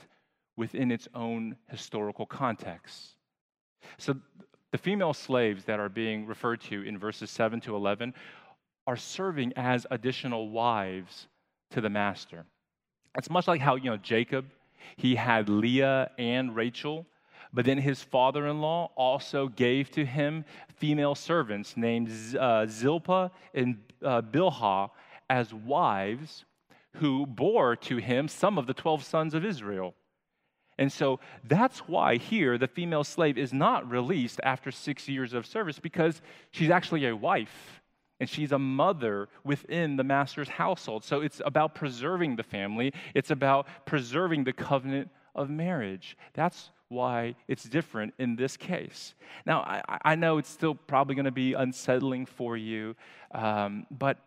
within 0.56 0.90
its 0.90 1.08
own 1.14 1.56
historical 1.68 2.26
context. 2.26 3.16
So, 3.98 4.16
the 4.70 4.78
female 4.78 5.14
slaves 5.14 5.64
that 5.66 5.78
are 5.78 5.88
being 5.88 6.26
referred 6.26 6.60
to 6.62 6.82
in 6.82 6.98
verses 6.98 7.30
7 7.30 7.60
to 7.60 7.76
11 7.76 8.12
are 8.88 8.96
serving 8.96 9.52
as 9.54 9.86
additional 9.90 10.48
wives 10.48 11.28
to 11.70 11.80
the 11.80 11.88
master. 11.88 12.44
It's 13.16 13.30
much 13.30 13.46
like 13.46 13.60
how, 13.60 13.76
you 13.76 13.90
know, 13.90 13.96
Jacob, 13.96 14.46
he 14.96 15.14
had 15.14 15.48
Leah 15.48 16.10
and 16.18 16.56
Rachel, 16.56 17.06
but 17.52 17.64
then 17.64 17.78
his 17.78 18.02
father 18.02 18.48
in 18.48 18.60
law 18.60 18.90
also 18.96 19.46
gave 19.46 19.90
to 19.92 20.04
him 20.04 20.44
female 20.76 21.14
servants 21.14 21.76
named 21.76 22.10
uh, 22.36 22.66
Zilpah 22.66 23.30
and 23.54 23.78
uh, 24.02 24.22
Bilhah 24.22 24.90
as 25.30 25.54
wives 25.54 26.44
who 26.94 27.26
bore 27.26 27.76
to 27.76 27.98
him 27.98 28.28
some 28.28 28.58
of 28.58 28.66
the 28.66 28.74
12 28.74 29.04
sons 29.04 29.34
of 29.34 29.44
Israel. 29.44 29.94
And 30.78 30.90
so 30.92 31.20
that's 31.44 31.80
why 31.80 32.16
here 32.16 32.58
the 32.58 32.66
female 32.66 33.04
slave 33.04 33.38
is 33.38 33.52
not 33.52 33.88
released 33.90 34.40
after 34.42 34.70
six 34.70 35.08
years 35.08 35.32
of 35.32 35.46
service 35.46 35.78
because 35.78 36.20
she's 36.50 36.70
actually 36.70 37.06
a 37.06 37.14
wife 37.14 37.80
and 38.20 38.28
she's 38.28 38.52
a 38.52 38.58
mother 38.58 39.28
within 39.44 39.96
the 39.96 40.04
master's 40.04 40.48
household. 40.48 41.04
So 41.04 41.20
it's 41.20 41.40
about 41.44 41.74
preserving 41.74 42.36
the 42.36 42.42
family, 42.42 42.92
it's 43.14 43.30
about 43.30 43.66
preserving 43.84 44.44
the 44.44 44.52
covenant 44.52 45.10
of 45.34 45.50
marriage. 45.50 46.16
That's 46.32 46.70
why 46.88 47.34
it's 47.48 47.64
different 47.64 48.14
in 48.18 48.36
this 48.36 48.56
case. 48.56 49.14
Now, 49.46 49.60
I, 49.62 49.98
I 50.04 50.14
know 50.14 50.38
it's 50.38 50.48
still 50.48 50.74
probably 50.74 51.14
going 51.14 51.24
to 51.24 51.32
be 51.32 51.54
unsettling 51.54 52.26
for 52.26 52.56
you, 52.56 52.94
um, 53.32 53.86
but 53.90 54.18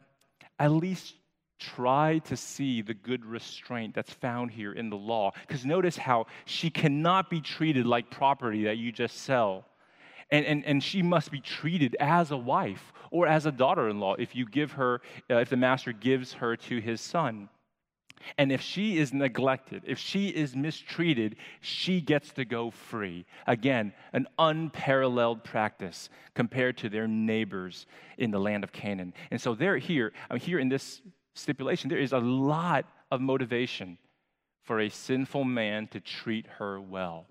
at 0.60 0.72
least 0.72 1.16
try 1.60 2.20
to 2.20 2.38
see 2.38 2.82
the 2.82 2.94
good 2.94 3.26
restraint 3.26 3.96
that's 3.96 4.14
found 4.14 4.52
here 4.52 4.74
in 4.74 4.90
the 4.90 4.98
law. 4.98 5.32
Because 5.48 5.66
notice 5.66 5.98
how 5.98 6.28
she 6.46 6.70
cannot 6.70 7.30
be 7.30 7.42
treated 7.42 7.86
like 7.86 8.10
property 8.10 8.66
that 8.66 8.78
you 8.78 8.92
just 8.92 9.18
sell. 9.22 9.66
And, 10.30 10.46
and, 10.46 10.66
and 10.66 10.84
she 10.84 11.02
must 11.02 11.32
be 11.32 11.40
treated 11.40 11.96
as 12.00 12.32
a 12.32 12.38
wife 12.38 12.92
or 13.12 13.28
as 13.28 13.46
a 13.46 13.52
daughter 13.52 13.88
in 13.90 14.00
law 14.00 14.16
if 14.16 14.36
you 14.36 14.46
give 14.46 14.74
her, 14.74 15.02
uh, 15.30 15.36
if 15.36 15.50
the 15.50 15.58
master 15.58 15.94
gives 15.94 16.34
her 16.34 16.56
to 16.58 16.80
his 16.80 17.00
son. 17.00 17.50
And 18.38 18.52
if 18.52 18.62
she 18.62 18.98
is 18.98 19.14
neglected, 19.14 19.84
if 19.86 20.00
she 20.00 20.30
is 20.30 20.56
mistreated, 20.56 21.38
she 21.62 22.02
gets 22.02 22.32
to 22.34 22.46
go 22.46 22.72
free. 22.72 23.26
Again, 23.46 23.94
an 24.12 24.28
unparalleled 24.38 25.44
practice 25.44 26.10
compared 26.34 26.78
to 26.80 26.90
their 26.90 27.08
neighbors 27.08 27.86
in 28.18 28.32
the 28.32 28.40
land 28.40 28.64
of 28.64 28.72
Canaan. 28.72 29.14
And 29.32 29.40
so 29.40 29.56
they're 29.56 29.78
here, 29.78 30.14
I 30.30 30.34
mean, 30.34 30.42
here 30.42 30.60
in 30.60 30.68
this 30.68 31.02
stipulation, 31.38 31.90
there 31.90 32.00
is 32.00 32.14
a 32.14 32.20
lot 32.20 32.86
of 33.12 33.22
motivation 33.22 33.98
for 34.64 34.80
a 34.80 34.90
sinful 34.90 35.44
man 35.44 35.88
to 35.88 36.00
treat 36.00 36.46
her 36.60 36.80
well. 36.80 37.26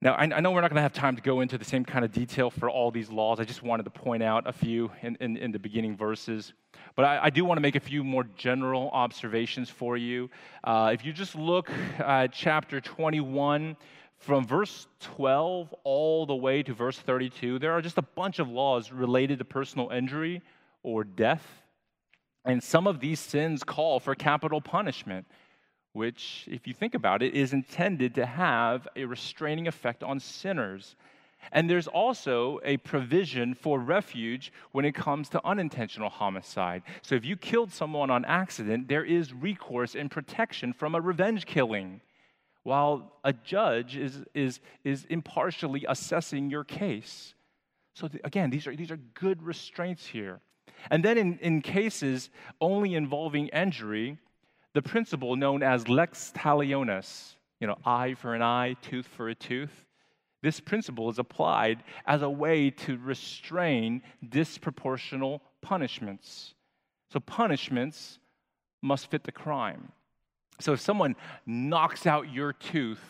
Now, 0.00 0.14
I, 0.14 0.26
know 0.26 0.52
we're 0.52 0.60
not 0.60 0.70
going 0.70 0.76
to 0.76 0.82
have 0.82 0.92
time 0.92 1.16
to 1.16 1.22
go 1.22 1.40
into 1.40 1.58
the 1.58 1.64
same 1.64 1.84
kind 1.84 2.04
of 2.04 2.12
detail 2.12 2.50
for 2.50 2.70
all 2.70 2.92
these 2.92 3.10
laws. 3.10 3.40
I 3.40 3.44
just 3.44 3.64
wanted 3.64 3.82
to 3.82 3.90
point 3.90 4.22
out 4.22 4.46
a 4.46 4.52
few 4.52 4.92
in, 5.02 5.16
in, 5.20 5.36
in 5.36 5.50
the 5.50 5.58
beginning 5.58 5.96
verses. 5.96 6.52
But 6.94 7.04
I, 7.04 7.24
I, 7.24 7.30
do 7.30 7.44
want 7.44 7.58
to 7.58 7.60
make 7.60 7.74
a 7.74 7.80
few 7.80 8.04
more 8.04 8.22
general 8.36 8.90
observations 8.90 9.68
for 9.68 9.96
you. 9.96 10.30
Uh, 10.62 10.92
if 10.94 11.04
you 11.04 11.12
just 11.12 11.34
look 11.34 11.68
at 11.98 12.32
chapter 12.32 12.80
21, 12.80 13.76
from 14.18 14.46
verse 14.46 14.86
12 15.00 15.74
all 15.84 16.26
the 16.26 16.34
way 16.34 16.62
to 16.62 16.74
verse 16.74 16.98
32, 16.98 17.58
there 17.58 17.72
are 17.72 17.82
just 17.82 17.98
a 17.98 18.02
bunch 18.02 18.38
of 18.38 18.48
laws 18.48 18.92
related 18.92 19.38
to 19.38 19.44
personal 19.44 19.90
injury 19.90 20.42
or 20.82 21.04
death. 21.04 21.44
And 22.48 22.62
some 22.62 22.86
of 22.86 22.98
these 22.98 23.20
sins 23.20 23.62
call 23.62 24.00
for 24.00 24.14
capital 24.14 24.60
punishment 24.60 25.26
which, 25.98 26.46
if 26.48 26.66
you 26.66 26.74
think 26.74 26.94
about 26.94 27.22
it, 27.22 27.34
is 27.34 27.52
intended 27.52 28.14
to 28.14 28.24
have 28.24 28.86
a 28.94 29.04
restraining 29.04 29.66
effect 29.66 30.04
on 30.04 30.20
sinners. 30.20 30.96
And 31.50 31.68
there's 31.68 31.88
also 31.88 32.60
a 32.64 32.76
provision 32.78 33.54
for 33.54 33.80
refuge 33.80 34.52
when 34.72 34.84
it 34.84 34.94
comes 34.94 35.28
to 35.30 35.44
unintentional 35.44 36.08
homicide. 36.08 36.82
So 37.02 37.14
if 37.14 37.24
you 37.24 37.36
killed 37.36 37.72
someone 37.72 38.10
on 38.10 38.24
accident, 38.24 38.88
there 38.88 39.04
is 39.04 39.32
recourse 39.32 39.94
and 39.94 40.10
protection 40.10 40.72
from 40.72 40.94
a 40.94 41.00
revenge 41.00 41.46
killing, 41.46 42.00
while 42.64 43.12
a 43.24 43.32
judge 43.32 43.96
is, 43.96 44.24
is, 44.34 44.60
is 44.84 45.04
impartially 45.06 45.84
assessing 45.88 46.50
your 46.50 46.64
case. 46.64 47.34
So 47.94 48.08
again, 48.24 48.50
these 48.50 48.66
are, 48.66 48.76
these 48.76 48.90
are 48.90 48.98
good 49.14 49.42
restraints 49.42 50.06
here. 50.06 50.40
And 50.90 51.04
then 51.04 51.18
in, 51.18 51.38
in 51.38 51.60
cases 51.62 52.30
only 52.60 52.94
involving 52.94 53.48
injury, 53.48 54.18
the 54.74 54.82
principle 54.82 55.36
known 55.36 55.62
as 55.62 55.88
lex 55.88 56.32
talionis, 56.36 57.34
you 57.60 57.66
know, 57.66 57.76
eye 57.84 58.14
for 58.14 58.34
an 58.34 58.42
eye, 58.42 58.76
tooth 58.82 59.06
for 59.06 59.28
a 59.28 59.34
tooth. 59.34 59.84
This 60.42 60.60
principle 60.60 61.10
is 61.10 61.18
applied 61.18 61.82
as 62.06 62.22
a 62.22 62.30
way 62.30 62.70
to 62.70 62.96
restrain 62.98 64.02
disproportional 64.24 65.40
punishments. 65.62 66.54
So, 67.12 67.18
punishments 67.18 68.18
must 68.82 69.10
fit 69.10 69.24
the 69.24 69.32
crime. 69.32 69.90
So, 70.60 70.72
if 70.72 70.80
someone 70.80 71.16
knocks 71.44 72.06
out 72.06 72.32
your 72.32 72.52
tooth 72.52 73.02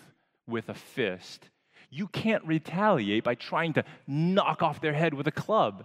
with 0.46 0.70
a 0.70 0.74
fist, 0.74 1.50
you 1.90 2.08
can't 2.08 2.44
retaliate 2.44 3.24
by 3.24 3.34
trying 3.34 3.74
to 3.74 3.84
knock 4.06 4.62
off 4.62 4.80
their 4.80 4.92
head 4.92 5.14
with 5.14 5.26
a 5.26 5.32
club. 5.32 5.84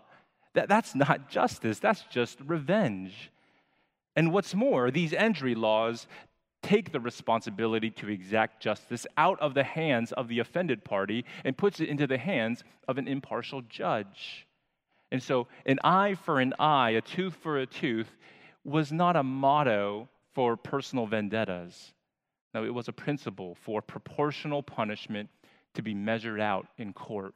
That, 0.53 0.69
that's 0.69 0.95
not 0.95 1.29
justice, 1.29 1.79
that's 1.79 2.03
just 2.11 2.39
revenge. 2.45 3.31
And 4.15 4.31
what's 4.31 4.53
more, 4.53 4.91
these 4.91 5.13
injury 5.13 5.55
laws 5.55 6.07
take 6.61 6.91
the 6.91 6.99
responsibility 6.99 7.89
to 7.91 8.09
exact 8.09 8.61
justice 8.61 9.05
out 9.17 9.39
of 9.39 9.53
the 9.53 9.63
hands 9.63 10.11
of 10.13 10.27
the 10.27 10.39
offended 10.39 10.83
party 10.83 11.25
and 11.43 11.57
puts 11.57 11.79
it 11.79 11.89
into 11.89 12.07
the 12.07 12.17
hands 12.17 12.63
of 12.87 12.97
an 12.97 13.07
impartial 13.07 13.61
judge. 13.63 14.47
And 15.11 15.21
so, 15.21 15.47
an 15.65 15.79
eye 15.83 16.15
for 16.15 16.39
an 16.39 16.53
eye, 16.57 16.91
a 16.91 17.01
tooth 17.01 17.35
for 17.35 17.59
a 17.59 17.67
tooth, 17.67 18.15
was 18.63 18.91
not 18.91 19.15
a 19.15 19.21
motto 19.21 20.09
for 20.33 20.57
personal 20.57 21.05
vendettas. 21.05 21.93
No, 22.53 22.63
it 22.63 22.73
was 22.73 22.87
a 22.87 22.93
principle 22.93 23.55
for 23.55 23.81
proportional 23.81 24.63
punishment 24.63 25.29
to 25.73 25.81
be 25.81 25.93
measured 25.93 26.39
out 26.39 26.67
in 26.77 26.93
court. 26.93 27.35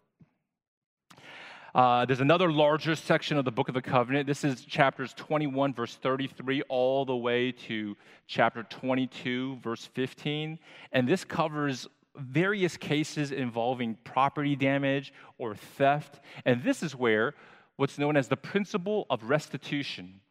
Uh, 1.77 2.05
there's 2.05 2.21
another 2.21 2.51
larger 2.51 2.95
section 2.95 3.37
of 3.37 3.45
the 3.45 3.51
book 3.51 3.67
of 3.67 3.75
the 3.75 3.81
covenant. 3.83 4.25
This 4.25 4.43
is 4.43 4.65
chapters 4.65 5.13
21, 5.13 5.75
verse 5.75 5.93
33, 5.93 6.63
all 6.69 7.05
the 7.05 7.15
way 7.15 7.51
to 7.51 7.95
chapter 8.25 8.63
22, 8.63 9.57
verse 9.57 9.85
15. 9.93 10.57
And 10.91 11.07
this 11.07 11.23
covers 11.23 11.87
various 12.15 12.77
cases 12.77 13.31
involving 13.31 13.95
property 14.03 14.55
damage 14.55 15.13
or 15.37 15.53
theft. 15.53 16.19
And 16.45 16.63
this 16.63 16.81
is 16.81 16.95
where 16.95 17.35
what's 17.75 17.99
known 17.99 18.17
as 18.17 18.27
the 18.27 18.37
principle 18.37 19.05
of 19.11 19.25
restitution. 19.25 20.21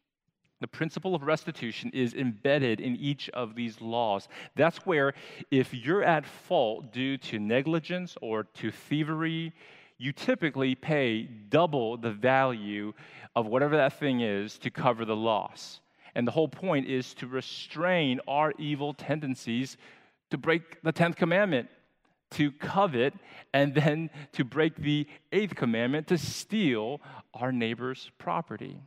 The 0.59 0.67
principle 0.67 1.15
of 1.15 1.23
restitution 1.23 1.91
is 1.93 2.13
embedded 2.13 2.81
in 2.81 2.97
each 2.97 3.29
of 3.29 3.55
these 3.55 3.79
laws. 3.79 4.27
That's 4.57 4.79
where, 4.79 5.13
if 5.49 5.73
you're 5.73 6.03
at 6.03 6.25
fault 6.25 6.91
due 6.91 7.17
to 7.19 7.39
negligence 7.39 8.17
or 8.21 8.43
to 8.55 8.69
thievery, 8.69 9.53
you 9.97 10.11
typically 10.11 10.75
pay 10.75 11.23
double 11.23 11.97
the 11.97 12.11
value 12.11 12.93
of 13.35 13.47
whatever 13.47 13.77
that 13.77 13.99
thing 13.99 14.21
is 14.21 14.57
to 14.59 14.69
cover 14.69 15.05
the 15.05 15.15
loss. 15.15 15.79
And 16.15 16.27
the 16.27 16.31
whole 16.31 16.47
point 16.47 16.87
is 16.87 17.13
to 17.15 17.27
restrain 17.27 18.19
our 18.27 18.53
evil 18.57 18.93
tendencies 18.93 19.77
to 20.29 20.37
break 20.37 20.81
the 20.81 20.91
10th 20.91 21.15
commandment, 21.15 21.69
to 22.31 22.51
covet, 22.51 23.13
and 23.53 23.73
then 23.73 24.09
to 24.33 24.43
break 24.43 24.75
the 24.75 25.07
8th 25.31 25.55
commandment, 25.55 26.07
to 26.07 26.17
steal 26.17 26.99
our 27.33 27.51
neighbor's 27.51 28.11
property. 28.17 28.79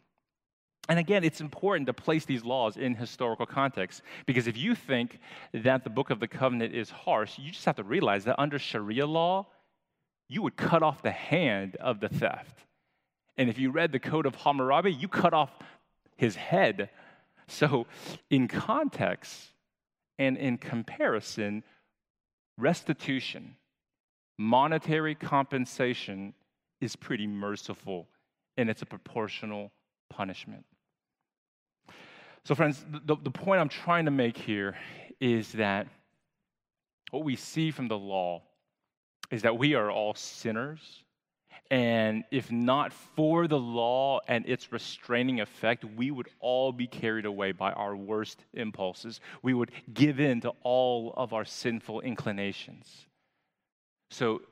And 0.89 0.99
again, 0.99 1.23
it's 1.23 1.41
important 1.41 1.87
to 1.87 1.93
place 1.93 2.25
these 2.25 2.45
laws 2.45 2.77
in 2.77 2.97
historical 2.97 3.47
context 3.47 4.03
because 4.27 4.49
if 4.49 4.57
you 4.57 4.75
think 4.75 5.21
that 5.55 5.85
the 5.85 5.91
book 5.91 6.11
of 6.11 6.19
the 6.19 6.27
covenant 6.27 6.75
is 6.75 6.91
harsh, 6.91 7.39
you 7.39 7.53
just 7.53 7.65
have 7.65 7.77
to 7.77 7.85
realize 7.85 8.25
that 8.25 8.41
under 8.41 8.59
Sharia 8.59 9.07
law, 9.07 9.47
you 10.31 10.43
would 10.43 10.57
cut 10.57 10.83
off 10.83 11.03
the 11.03 11.11
hand 11.11 11.75
of 11.77 11.99
the 11.99 12.09
theft. 12.09 12.65
And 13.37 13.51
if 13.51 13.59
you 13.59 13.73
read 13.73 13.91
the 13.91 13.99
Code 13.99 14.27
of 14.27 14.37
Hammurabi, 14.37 14.93
you 14.93 15.09
cut 15.09 15.35
off 15.35 15.51
his 16.17 16.37
head. 16.37 16.89
So, 17.49 17.87
in 18.31 18.47
context 18.47 19.49
and 20.21 20.37
in 20.37 20.57
comparison, 20.57 21.65
restitution, 22.57 23.57
monetary 24.39 25.17
compensation, 25.17 26.33
is 26.81 26.95
pretty 26.95 27.27
merciful 27.27 28.07
and 28.57 28.71
it's 28.71 28.83
a 28.83 28.87
proportional 28.87 29.73
punishment. 30.11 30.65
So, 32.45 32.55
friends, 32.55 32.85
the, 33.05 33.17
the 33.17 33.31
point 33.33 33.61
I'm 33.61 33.69
trying 33.69 34.05
to 34.05 34.11
make 34.13 34.37
here 34.37 34.77
is 35.21 35.53
that 35.53 35.89
what 37.11 37.25
we 37.25 37.35
see 37.35 37.73
from 37.73 37.89
the 37.89 37.99
law 37.99 38.43
is 39.31 39.43
that 39.43 39.59
we 39.59 39.75
are 39.75 39.91
all 39.91 40.15
sinners. 40.15 41.05
And 41.71 42.25
if 42.33 42.51
not 42.51 42.93
for 42.93 43.47
the 43.47 43.59
law 43.59 44.21
and 44.27 44.45
its 44.49 44.73
restraining 44.73 45.41
effect, 45.41 45.85
we 45.85 46.11
would 46.11 46.29
all 46.41 46.73
be 46.73 46.89
carried 46.89 47.27
away 47.27 47.53
by 47.53 47.71
our 47.73 47.95
worst 47.95 48.45
impulses. 48.55 49.21
We 49.43 49.55
would 49.55 49.71
give 49.95 50.19
in 50.19 50.41
to 50.41 50.53
all 50.63 51.15
of 51.17 51.33
our 51.33 51.45
sinful 51.45 52.01
inclinations. 52.01 53.07
So, 54.11 54.43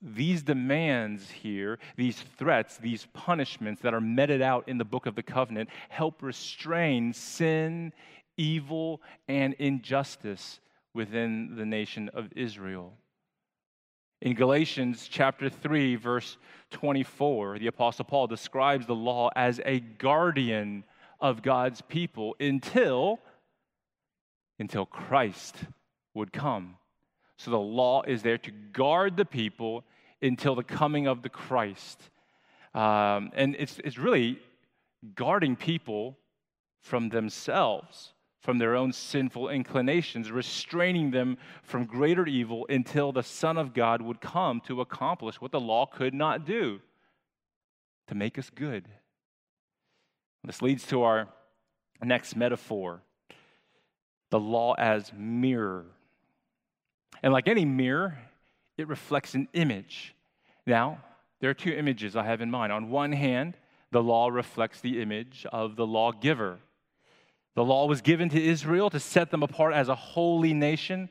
these 0.00 0.44
demands 0.44 1.28
here, 1.28 1.80
these 1.96 2.20
threats, 2.38 2.76
these 2.76 3.08
punishments 3.14 3.82
that 3.82 3.94
are 3.94 4.00
meted 4.00 4.40
out 4.40 4.68
in 4.68 4.78
the 4.78 4.84
book 4.84 5.06
of 5.06 5.16
the 5.16 5.24
covenant 5.24 5.70
help 5.88 6.22
restrain 6.22 7.12
sin, 7.12 7.92
evil, 8.36 9.02
and 9.26 9.54
injustice 9.54 10.60
within 10.94 11.56
the 11.56 11.66
nation 11.66 12.08
of 12.10 12.28
Israel. 12.36 12.96
In 14.20 14.34
Galatians 14.34 15.06
chapter 15.08 15.48
3 15.48 15.94
verse 15.96 16.38
24, 16.72 17.60
the 17.60 17.68
apostle 17.68 18.04
Paul 18.04 18.26
describes 18.26 18.86
the 18.86 18.94
law 18.94 19.30
as 19.36 19.60
a 19.64 19.78
guardian 19.78 20.84
of 21.20 21.42
God's 21.42 21.80
people 21.82 22.34
until 22.40 23.20
until 24.58 24.86
Christ 24.86 25.56
would 26.14 26.32
come. 26.32 26.76
So 27.36 27.52
the 27.52 27.58
law 27.58 28.02
is 28.02 28.22
there 28.22 28.38
to 28.38 28.50
guard 28.50 29.16
the 29.16 29.24
people 29.24 29.84
until 30.20 30.56
the 30.56 30.64
coming 30.64 31.06
of 31.06 31.22
the 31.22 31.28
Christ. 31.28 32.10
Um, 32.74 33.30
and 33.34 33.54
it's, 33.56 33.78
it's 33.84 33.98
really 33.98 34.40
guarding 35.14 35.54
people 35.54 36.18
from 36.80 37.10
themselves, 37.10 38.14
from 38.48 38.56
their 38.56 38.74
own 38.74 38.94
sinful 38.94 39.50
inclinations, 39.50 40.32
restraining 40.32 41.10
them 41.10 41.36
from 41.62 41.84
greater 41.84 42.26
evil 42.26 42.64
until 42.70 43.12
the 43.12 43.22
Son 43.22 43.58
of 43.58 43.74
God 43.74 44.00
would 44.00 44.22
come 44.22 44.62
to 44.62 44.80
accomplish 44.80 45.38
what 45.38 45.52
the 45.52 45.60
law 45.60 45.84
could 45.84 46.14
not 46.14 46.46
do 46.46 46.80
to 48.06 48.14
make 48.14 48.38
us 48.38 48.48
good. 48.48 48.88
This 50.44 50.62
leads 50.62 50.86
to 50.86 51.02
our 51.02 51.28
next 52.02 52.36
metaphor 52.36 53.02
the 54.30 54.40
law 54.40 54.72
as 54.78 55.12
mirror. 55.14 55.84
And 57.22 57.34
like 57.34 57.48
any 57.48 57.66
mirror, 57.66 58.16
it 58.78 58.88
reflects 58.88 59.34
an 59.34 59.48
image. 59.52 60.14
Now, 60.66 61.04
there 61.40 61.50
are 61.50 61.54
two 61.54 61.74
images 61.74 62.16
I 62.16 62.24
have 62.24 62.40
in 62.40 62.50
mind. 62.50 62.72
On 62.72 62.88
one 62.88 63.12
hand, 63.12 63.58
the 63.90 64.02
law 64.02 64.28
reflects 64.28 64.80
the 64.80 65.02
image 65.02 65.44
of 65.52 65.76
the 65.76 65.86
lawgiver. 65.86 66.60
The 67.58 67.64
law 67.64 67.88
was 67.88 68.02
given 68.02 68.28
to 68.28 68.40
Israel 68.40 68.88
to 68.90 69.00
set 69.00 69.32
them 69.32 69.42
apart 69.42 69.74
as 69.74 69.88
a 69.88 69.94
holy 69.96 70.54
nation, 70.54 71.08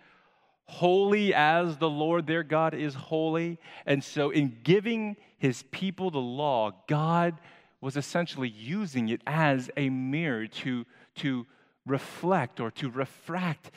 holy 0.63 1.33
as 1.33 1.75
the 1.75 1.89
Lord 1.89 2.25
their 2.25 2.41
God 2.41 2.73
is 2.73 2.95
holy. 2.95 3.59
And 3.85 4.01
so, 4.01 4.29
in 4.29 4.59
giving 4.63 5.17
his 5.39 5.63
people 5.71 6.09
the 6.09 6.19
law, 6.19 6.71
God 6.87 7.37
was 7.81 7.97
essentially 7.97 8.47
using 8.47 9.09
it 9.09 9.21
as 9.27 9.69
a 9.75 9.89
mirror 9.89 10.47
to, 10.47 10.85
to 11.15 11.45
reflect 11.85 12.61
or 12.61 12.71
to 12.71 12.89
refract 12.89 13.69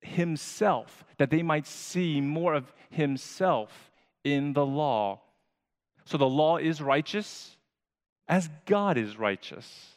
himself, 0.00 1.04
that 1.18 1.30
they 1.30 1.42
might 1.42 1.66
see 1.66 2.20
more 2.20 2.54
of 2.54 2.72
himself 2.90 3.90
in 4.22 4.52
the 4.52 4.64
law. 4.64 5.20
So 6.04 6.16
the 6.16 6.28
law 6.28 6.58
is 6.58 6.80
righteous 6.80 7.56
as 8.28 8.48
God 8.66 8.98
is 8.98 9.18
righteous. 9.18 9.93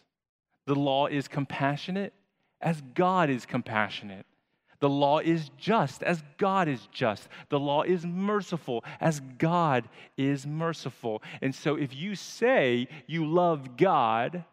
The 0.67 0.75
law 0.75 1.07
is 1.07 1.27
compassionate 1.27 2.13
as 2.61 2.83
God 2.93 3.29
is 3.29 3.45
compassionate. 3.45 4.25
The 4.79 4.89
law 4.89 5.19
is 5.19 5.49
just 5.57 6.03
as 6.03 6.21
God 6.37 6.67
is 6.67 6.87
just. 6.91 7.27
The 7.49 7.59
law 7.59 7.81
is 7.81 8.05
merciful 8.05 8.83
as 8.99 9.21
God 9.39 9.89
is 10.17 10.45
merciful. 10.45 11.23
And 11.41 11.55
so 11.55 11.75
if 11.75 11.95
you 11.95 12.13
say 12.13 12.87
you 13.07 13.25
love 13.25 13.75
God, 13.75 14.43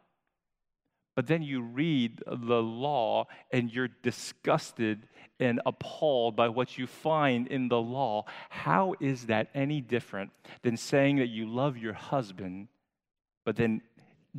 but 1.14 1.26
then 1.26 1.42
you 1.42 1.60
read 1.60 2.22
the 2.26 2.62
law 2.62 3.26
and 3.50 3.70
you're 3.70 3.90
disgusted 4.02 5.06
and 5.40 5.60
appalled 5.66 6.36
by 6.36 6.48
what 6.48 6.78
you 6.78 6.86
find 6.86 7.48
in 7.48 7.68
the 7.68 7.80
law, 7.80 8.24
how 8.48 8.94
is 9.00 9.26
that 9.26 9.48
any 9.52 9.80
different 9.80 10.30
than 10.62 10.76
saying 10.76 11.16
that 11.16 11.28
you 11.28 11.46
love 11.46 11.76
your 11.76 11.92
husband, 11.92 12.68
but 13.44 13.56
then 13.56 13.82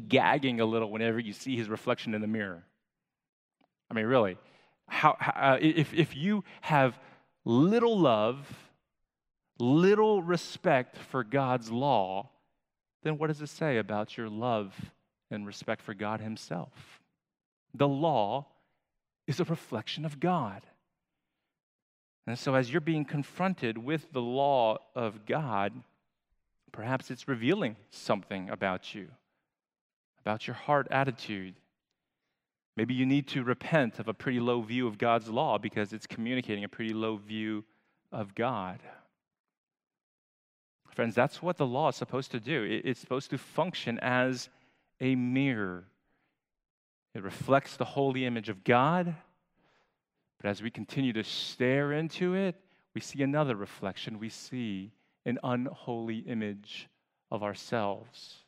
gagging 0.08 0.60
a 0.60 0.66
little 0.66 0.92
whenever 0.92 1.20
you 1.20 1.34
see 1.34 1.56
his 1.56 1.70
reflection 1.70 2.14
in 2.14 2.22
the 2.22 2.28
mirror? 2.28 2.64
I 3.90 3.94
mean, 3.94 4.06
really, 4.06 4.38
how, 4.88 5.18
uh, 5.20 5.58
if, 5.62 5.94
if 5.94 6.16
you 6.16 6.44
have 6.62 7.00
little 7.44 7.98
love, 8.00 8.46
little 9.60 10.22
respect 10.22 10.98
for 10.98 11.24
God's 11.24 11.72
law, 11.72 12.30
then 13.04 13.18
what 13.18 13.28
does 13.28 13.42
it 13.42 13.50
say 13.50 13.78
about 13.78 14.18
your 14.18 14.30
love 14.30 14.74
and 15.32 15.46
respect 15.46 15.82
for 15.82 15.94
God 15.94 16.20
Himself? 16.22 17.02
The 17.74 17.88
law 17.88 18.48
is 19.28 19.40
a 19.40 19.44
reflection 19.44 20.06
of 20.06 20.20
God. 20.20 20.62
And 22.28 22.38
so, 22.38 22.56
as 22.56 22.72
you're 22.72 22.82
being 22.82 23.06
confronted 23.06 23.78
with 23.78 24.12
the 24.12 24.22
law 24.22 24.80
of 24.96 25.26
God, 25.26 25.74
perhaps 26.72 27.12
it's 27.12 27.28
revealing 27.28 27.76
something 27.92 28.50
about 28.50 28.96
you, 28.96 29.10
about 30.26 30.48
your 30.48 30.56
heart 30.56 30.88
attitude. 30.92 31.56
Maybe 32.76 32.94
you 32.94 33.06
need 33.06 33.28
to 33.30 33.44
repent 33.44 34.00
of 34.00 34.08
a 34.08 34.14
pretty 34.14 34.40
low 34.40 34.62
view 34.62 34.88
of 34.88 34.98
God's 34.98 35.30
law 35.30 35.58
because 35.58 35.94
it's 35.94 36.08
communicating 36.08 36.64
a 36.64 36.70
pretty 36.70 36.94
low 36.94 37.18
view 37.18 37.64
of 38.12 38.36
God. 38.36 38.80
Friends, 40.94 41.16
that's 41.16 41.42
what 41.42 41.58
the 41.58 41.66
law 41.66 41.90
is 41.90 41.96
supposed 41.96 42.32
to 42.32 42.40
do. 42.40 42.82
It's 42.84 43.00
supposed 43.00 43.30
to 43.32 43.38
function 43.38 44.00
as 44.00 44.50
a 45.02 45.16
mirror. 45.16 45.84
It 47.14 47.22
reflects 47.24 47.76
the 47.76 47.86
holy 47.86 48.26
image 48.26 48.50
of 48.50 48.64
God 48.64 49.16
but 50.46 50.52
as 50.52 50.62
we 50.62 50.70
continue 50.70 51.12
to 51.14 51.24
stare 51.24 51.92
into 51.92 52.36
it, 52.36 52.56
we 52.94 53.02
see 53.02 53.24
another 53.24 53.56
reflection. 53.56 54.20
We 54.20 54.30
see 54.30 54.92
an 55.26 55.40
unholy 55.44 56.20
image 56.20 56.88
of 57.32 57.42
ourselves. 57.42 58.44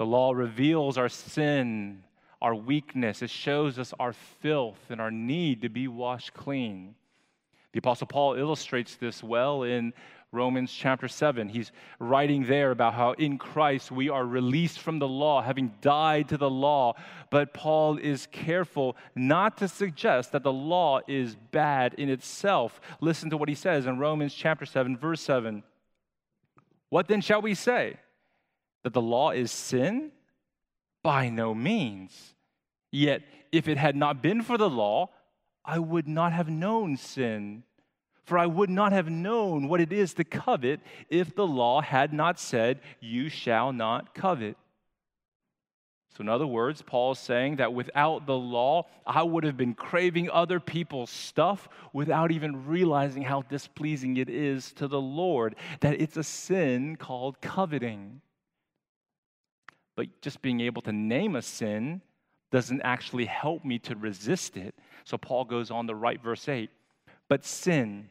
The 0.00 0.06
law 0.06 0.32
reveals 0.32 0.96
our 0.96 1.10
sin, 1.10 2.04
our 2.40 2.54
weakness. 2.54 3.20
It 3.20 3.28
shows 3.28 3.78
us 3.78 3.92
our 4.00 4.14
filth 4.14 4.78
and 4.88 4.98
our 4.98 5.10
need 5.10 5.60
to 5.60 5.68
be 5.68 5.88
washed 5.88 6.32
clean. 6.32 6.94
The 7.72 7.80
Apostle 7.80 8.06
Paul 8.06 8.32
illustrates 8.32 8.96
this 8.96 9.22
well 9.22 9.62
in 9.62 9.92
Romans 10.32 10.72
chapter 10.72 11.06
7. 11.06 11.50
He's 11.50 11.70
writing 11.98 12.46
there 12.46 12.70
about 12.70 12.94
how 12.94 13.12
in 13.12 13.36
Christ 13.36 13.92
we 13.92 14.08
are 14.08 14.24
released 14.24 14.78
from 14.78 15.00
the 15.00 15.06
law, 15.06 15.42
having 15.42 15.74
died 15.82 16.30
to 16.30 16.38
the 16.38 16.48
law. 16.48 16.94
But 17.28 17.52
Paul 17.52 17.98
is 17.98 18.26
careful 18.32 18.96
not 19.14 19.58
to 19.58 19.68
suggest 19.68 20.32
that 20.32 20.44
the 20.44 20.50
law 20.50 21.00
is 21.08 21.36
bad 21.52 21.92
in 21.98 22.08
itself. 22.08 22.80
Listen 23.02 23.28
to 23.28 23.36
what 23.36 23.50
he 23.50 23.54
says 23.54 23.84
in 23.84 23.98
Romans 23.98 24.32
chapter 24.32 24.64
7, 24.64 24.96
verse 24.96 25.20
7. 25.20 25.62
What 26.88 27.06
then 27.06 27.20
shall 27.20 27.42
we 27.42 27.52
say? 27.54 27.98
That 28.82 28.92
the 28.92 29.02
law 29.02 29.30
is 29.30 29.50
sin? 29.50 30.12
By 31.02 31.28
no 31.28 31.54
means. 31.54 32.34
Yet, 32.92 33.22
if 33.52 33.68
it 33.68 33.78
had 33.78 33.96
not 33.96 34.22
been 34.22 34.42
for 34.42 34.58
the 34.58 34.70
law, 34.70 35.10
I 35.64 35.78
would 35.78 36.08
not 36.08 36.32
have 36.32 36.48
known 36.48 36.96
sin. 36.96 37.62
For 38.24 38.38
I 38.38 38.46
would 38.46 38.70
not 38.70 38.92
have 38.92 39.10
known 39.10 39.68
what 39.68 39.80
it 39.80 39.92
is 39.92 40.14
to 40.14 40.24
covet 40.24 40.80
if 41.08 41.34
the 41.34 41.46
law 41.46 41.80
had 41.80 42.12
not 42.12 42.38
said, 42.38 42.80
You 43.00 43.28
shall 43.28 43.72
not 43.72 44.14
covet. 44.14 44.56
So, 46.16 46.22
in 46.22 46.28
other 46.28 46.46
words, 46.46 46.82
Paul 46.82 47.12
is 47.12 47.18
saying 47.18 47.56
that 47.56 47.72
without 47.72 48.26
the 48.26 48.36
law, 48.36 48.86
I 49.06 49.22
would 49.22 49.44
have 49.44 49.56
been 49.56 49.74
craving 49.74 50.28
other 50.30 50.58
people's 50.58 51.10
stuff 51.10 51.68
without 51.92 52.32
even 52.32 52.66
realizing 52.66 53.22
how 53.22 53.42
displeasing 53.42 54.16
it 54.16 54.28
is 54.28 54.72
to 54.74 54.88
the 54.88 55.00
Lord, 55.00 55.54
that 55.80 56.00
it's 56.00 56.16
a 56.16 56.24
sin 56.24 56.96
called 56.96 57.40
coveting. 57.40 58.20
But 60.00 60.22
just 60.22 60.40
being 60.40 60.62
able 60.62 60.80
to 60.82 60.92
name 60.92 61.36
a 61.36 61.42
sin 61.42 62.00
doesn't 62.50 62.80
actually 62.80 63.26
help 63.26 63.66
me 63.66 63.78
to 63.80 63.94
resist 63.94 64.56
it. 64.56 64.74
So, 65.04 65.18
Paul 65.18 65.44
goes 65.44 65.70
on 65.70 65.86
to 65.88 65.94
write 65.94 66.22
verse 66.22 66.48
8 66.48 66.70
But 67.28 67.44
sin, 67.44 68.08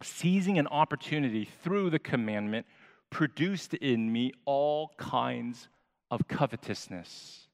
seizing 0.00 0.56
an 0.56 0.68
opportunity 0.68 1.48
through 1.64 1.90
the 1.90 1.98
commandment, 1.98 2.64
produced 3.10 3.74
in 3.74 4.12
me 4.12 4.34
all 4.44 4.92
kinds 4.98 5.66
of 6.12 6.28
covetousness. 6.28 7.48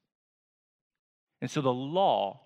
And 1.41 1.49
so 1.49 1.59
the 1.59 1.73
law, 1.73 2.41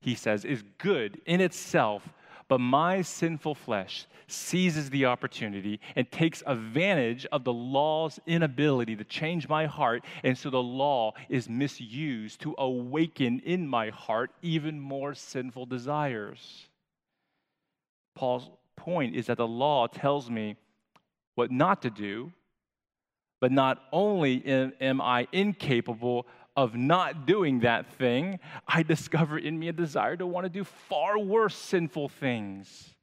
he 0.00 0.16
says, 0.16 0.44
is 0.44 0.64
good 0.78 1.20
in 1.26 1.40
itself, 1.40 2.02
but 2.52 2.60
my 2.60 3.00
sinful 3.00 3.54
flesh 3.54 4.06
seizes 4.26 4.90
the 4.90 5.06
opportunity 5.06 5.80
and 5.96 6.12
takes 6.12 6.42
advantage 6.46 7.24
of 7.32 7.44
the 7.44 7.52
law's 7.52 8.20
inability 8.26 8.94
to 8.94 9.04
change 9.04 9.48
my 9.48 9.64
heart. 9.64 10.04
And 10.22 10.36
so 10.36 10.50
the 10.50 10.62
law 10.62 11.14
is 11.30 11.48
misused 11.48 12.42
to 12.42 12.54
awaken 12.58 13.40
in 13.46 13.66
my 13.66 13.88
heart 13.88 14.32
even 14.42 14.78
more 14.78 15.14
sinful 15.14 15.64
desires. 15.64 16.68
Paul's 18.14 18.50
point 18.76 19.16
is 19.16 19.28
that 19.28 19.38
the 19.38 19.48
law 19.48 19.86
tells 19.86 20.28
me 20.28 20.56
what 21.36 21.50
not 21.50 21.80
to 21.80 21.88
do 21.88 22.32
but 23.40 23.50
not 23.50 23.82
only 23.92 24.44
am 24.78 25.00
I 25.00 25.26
incapable 25.32 26.28
of 26.56 26.74
not 26.74 27.26
doing 27.26 27.60
that 27.60 27.86
thing, 27.94 28.38
I 28.66 28.82
discover 28.82 29.38
in 29.38 29.58
me 29.58 29.68
a 29.68 29.72
desire 29.72 30.16
to 30.16 30.26
want 30.26 30.44
to 30.44 30.50
do 30.50 30.64
far 30.64 31.18
worse 31.18 31.56
sinful 31.56 32.08
things. 32.10 32.94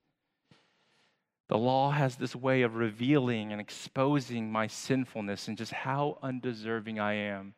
The 1.47 1.57
law 1.57 1.89
has 1.89 2.15
this 2.15 2.35
way 2.35 2.61
of 2.61 2.75
revealing 2.75 3.51
and 3.51 3.59
exposing 3.59 4.51
my 4.51 4.67
sinfulness 4.67 5.47
and 5.47 5.57
just 5.57 5.71
how 5.71 6.19
undeserving 6.21 6.99
I 6.99 7.13
am 7.13 7.55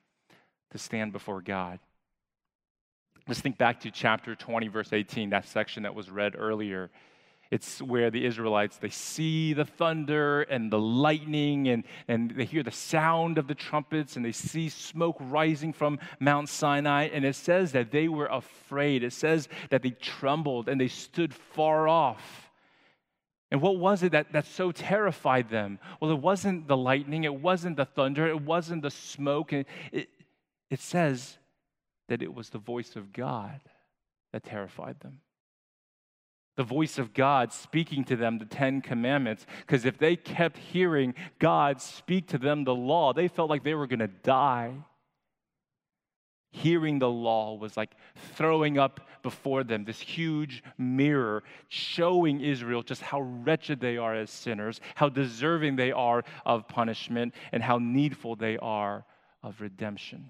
to 0.72 0.78
stand 0.78 1.12
before 1.12 1.42
God. 1.42 1.80
Let's 3.28 3.42
think 3.42 3.58
back 3.58 3.82
to 3.82 3.92
chapter 3.92 4.34
20, 4.34 4.70
verse 4.70 4.94
18, 4.94 5.30
that 5.32 5.46
section 5.46 5.84
that 5.84 5.94
was 5.94 6.10
read 6.10 6.36
earlier. 6.38 6.90
It's 7.52 7.82
where 7.82 8.10
the 8.10 8.26
Israelites, 8.26 8.78
they 8.78 8.90
see 8.90 9.52
the 9.52 9.66
thunder 9.66 10.44
and 10.44 10.72
the 10.72 10.80
lightning 10.80 11.68
and, 11.68 11.84
and 12.08 12.32
they 12.32 12.46
hear 12.46 12.64
the 12.64 12.72
sound 12.72 13.38
of 13.38 13.48
the 13.48 13.56
trumpets 13.56 14.16
and 14.16 14.24
they 14.24 14.32
see 14.32 14.70
smoke 14.70 15.18
rising 15.20 15.74
from 15.74 16.00
Mount 16.22 16.48
Sinai. 16.48 17.10
And 17.12 17.26
it 17.26 17.36
says 17.36 17.74
that 17.74 17.92
they 17.92 18.08
were 18.08 18.28
afraid. 18.28 19.04
It 19.04 19.12
says 19.12 19.50
that 19.70 19.84
they 19.84 19.90
trembled 19.90 20.70
and 20.70 20.80
they 20.80 20.88
stood 20.88 21.34
far 21.34 21.90
off. 21.90 22.50
And 23.52 23.62
what 23.62 23.78
was 23.78 24.02
it 24.02 24.14
that, 24.14 24.32
that 24.32 24.46
so 24.46 24.72
terrified 24.72 25.50
them? 25.50 25.78
Well, 26.00 26.12
it 26.12 26.20
wasn't 26.20 26.70
the 26.70 26.78
lightning, 26.78 27.26
it 27.26 27.36
wasn't 27.36 27.76
the 27.76 27.84
thunder, 27.84 28.28
it 28.28 28.42
wasn't 28.42 28.82
the 28.82 28.92
smoke. 28.92 29.52
It, 29.52 29.68
it, 29.92 30.08
it 30.70 30.80
says 30.80 31.38
that 32.08 32.22
it 32.22 32.34
was 32.34 32.50
the 32.50 32.60
voice 32.60 32.96
of 32.96 33.12
God 33.12 33.60
that 34.32 34.46
terrified 34.46 35.02
them 35.02 35.20
the 36.62 36.66
voice 36.66 37.00
of 37.00 37.16
God 37.16 37.52
speaking 37.52 38.04
to 38.04 38.16
them 38.16 38.38
the 38.38 38.46
Ten 38.46 38.82
Commandments. 38.82 39.48
Because 39.62 39.84
if 39.84 39.98
they 39.98 40.16
kept 40.16 40.60
hearing 40.60 41.16
God 41.40 41.82
speak 41.82 42.28
to 42.28 42.38
them 42.38 42.66
the 42.66 42.76
law, 42.76 43.14
they 43.14 43.28
felt 43.28 43.50
like 43.50 43.64
they 43.64 43.74
were 43.74 43.88
going 43.88 43.98
to 43.98 44.08
die. 44.08 44.76
Hearing 46.52 47.00
the 47.00 47.10
law 47.10 47.56
was 47.56 47.76
like 47.76 47.90
throwing 48.36 48.78
up 48.78 49.00
before 49.24 49.64
them 49.64 49.86
this 49.86 50.00
huge 50.00 50.64
mirror 50.78 51.42
showing 51.68 52.42
Israel 52.42 52.84
just 52.84 53.02
how 53.02 53.22
wretched 53.22 53.80
they 53.80 53.98
are 53.98 54.14
as 54.14 54.30
sinners, 54.30 54.80
how 54.94 55.10
deserving 55.10 55.78
they 55.78 55.92
are 55.92 56.24
of 56.46 56.68
punishment, 56.68 57.34
and 57.52 57.64
how 57.64 57.80
needful 57.80 58.36
they 58.36 58.60
are 58.60 59.04
of 59.42 59.62
redemption. 59.62 60.30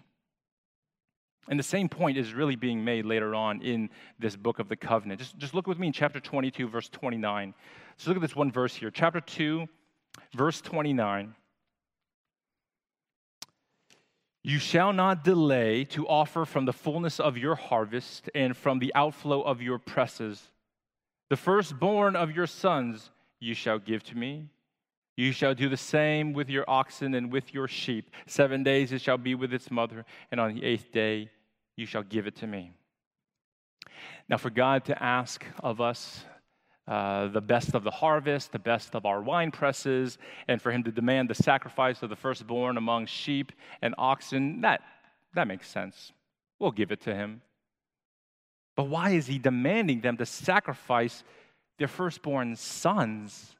And 1.49 1.57
the 1.57 1.63
same 1.63 1.89
point 1.89 2.17
is 2.17 2.33
really 2.33 2.55
being 2.55 2.83
made 2.85 3.05
later 3.05 3.33
on 3.33 3.61
in 3.61 3.89
this 4.19 4.35
book 4.35 4.59
of 4.59 4.69
the 4.69 4.75
covenant. 4.75 5.19
Just, 5.19 5.37
just 5.37 5.53
look 5.53 5.67
with 5.67 5.79
me 5.79 5.87
in 5.87 5.93
chapter 5.93 6.19
22, 6.19 6.67
verse 6.67 6.87
29. 6.89 7.53
So 7.97 8.09
look 8.09 8.17
at 8.17 8.21
this 8.21 8.35
one 8.35 8.51
verse 8.51 8.75
here. 8.75 8.91
Chapter 8.91 9.21
2, 9.21 9.67
verse 10.33 10.61
29. 10.61 11.35
You 14.43 14.57
shall 14.57 14.91
not 14.91 15.23
delay 15.23 15.83
to 15.85 16.07
offer 16.07 16.45
from 16.45 16.65
the 16.65 16.73
fullness 16.73 17.19
of 17.19 17.37
your 17.37 17.55
harvest 17.55 18.29
and 18.33 18.57
from 18.57 18.79
the 18.79 18.93
outflow 18.95 19.41
of 19.41 19.61
your 19.61 19.77
presses. 19.77 20.51
The 21.29 21.37
firstborn 21.37 22.15
of 22.15 22.35
your 22.35 22.47
sons 22.47 23.11
you 23.39 23.53
shall 23.53 23.79
give 23.79 24.03
to 24.05 24.17
me. 24.17 24.47
You 25.21 25.33
shall 25.33 25.53
do 25.53 25.69
the 25.69 25.77
same 25.77 26.33
with 26.33 26.49
your 26.49 26.67
oxen 26.67 27.13
and 27.13 27.31
with 27.31 27.53
your 27.53 27.67
sheep. 27.67 28.09
Seven 28.25 28.63
days 28.63 28.91
it 28.91 29.01
shall 29.01 29.19
be 29.19 29.35
with 29.35 29.53
its 29.53 29.69
mother, 29.69 30.03
and 30.31 30.39
on 30.39 30.55
the 30.55 30.63
eighth 30.63 30.91
day 30.91 31.29
you 31.77 31.85
shall 31.85 32.01
give 32.01 32.25
it 32.25 32.37
to 32.37 32.47
me. 32.47 32.71
Now, 34.27 34.37
for 34.37 34.49
God 34.49 34.83
to 34.85 35.03
ask 35.03 35.45
of 35.61 35.79
us 35.79 36.25
uh, 36.87 37.27
the 37.27 37.39
best 37.39 37.75
of 37.75 37.83
the 37.83 37.91
harvest, 37.91 38.51
the 38.51 38.57
best 38.57 38.95
of 38.95 39.05
our 39.05 39.21
wine 39.21 39.51
presses, 39.51 40.17
and 40.47 40.59
for 40.59 40.71
him 40.71 40.81
to 40.85 40.91
demand 40.91 41.29
the 41.29 41.35
sacrifice 41.35 42.01
of 42.01 42.09
the 42.09 42.15
firstborn 42.15 42.77
among 42.77 43.05
sheep 43.05 43.51
and 43.83 43.93
oxen, 43.99 44.61
that, 44.61 44.81
that 45.35 45.47
makes 45.47 45.69
sense. 45.69 46.13
We'll 46.57 46.71
give 46.71 46.91
it 46.91 47.01
to 47.01 47.13
him. 47.13 47.43
But 48.75 48.85
why 48.85 49.11
is 49.11 49.27
he 49.27 49.37
demanding 49.37 50.01
them 50.01 50.17
to 50.17 50.25
sacrifice 50.25 51.23
their 51.77 51.87
firstborn 51.87 52.55
sons? 52.55 53.55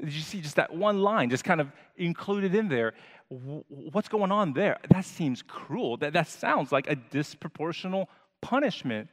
Did 0.00 0.12
you 0.12 0.22
see 0.22 0.40
just 0.40 0.56
that 0.56 0.74
one 0.74 1.02
line, 1.02 1.30
just 1.30 1.44
kind 1.44 1.60
of 1.60 1.72
included 1.96 2.54
in 2.54 2.68
there? 2.68 2.94
What's 3.28 4.08
going 4.08 4.30
on 4.30 4.52
there? 4.52 4.78
That 4.90 5.04
seems 5.04 5.42
cruel. 5.42 5.96
That, 5.96 6.12
that 6.12 6.28
sounds 6.28 6.70
like 6.70 6.88
a 6.88 6.96
disproportional 6.96 8.06
punishment. 8.40 9.08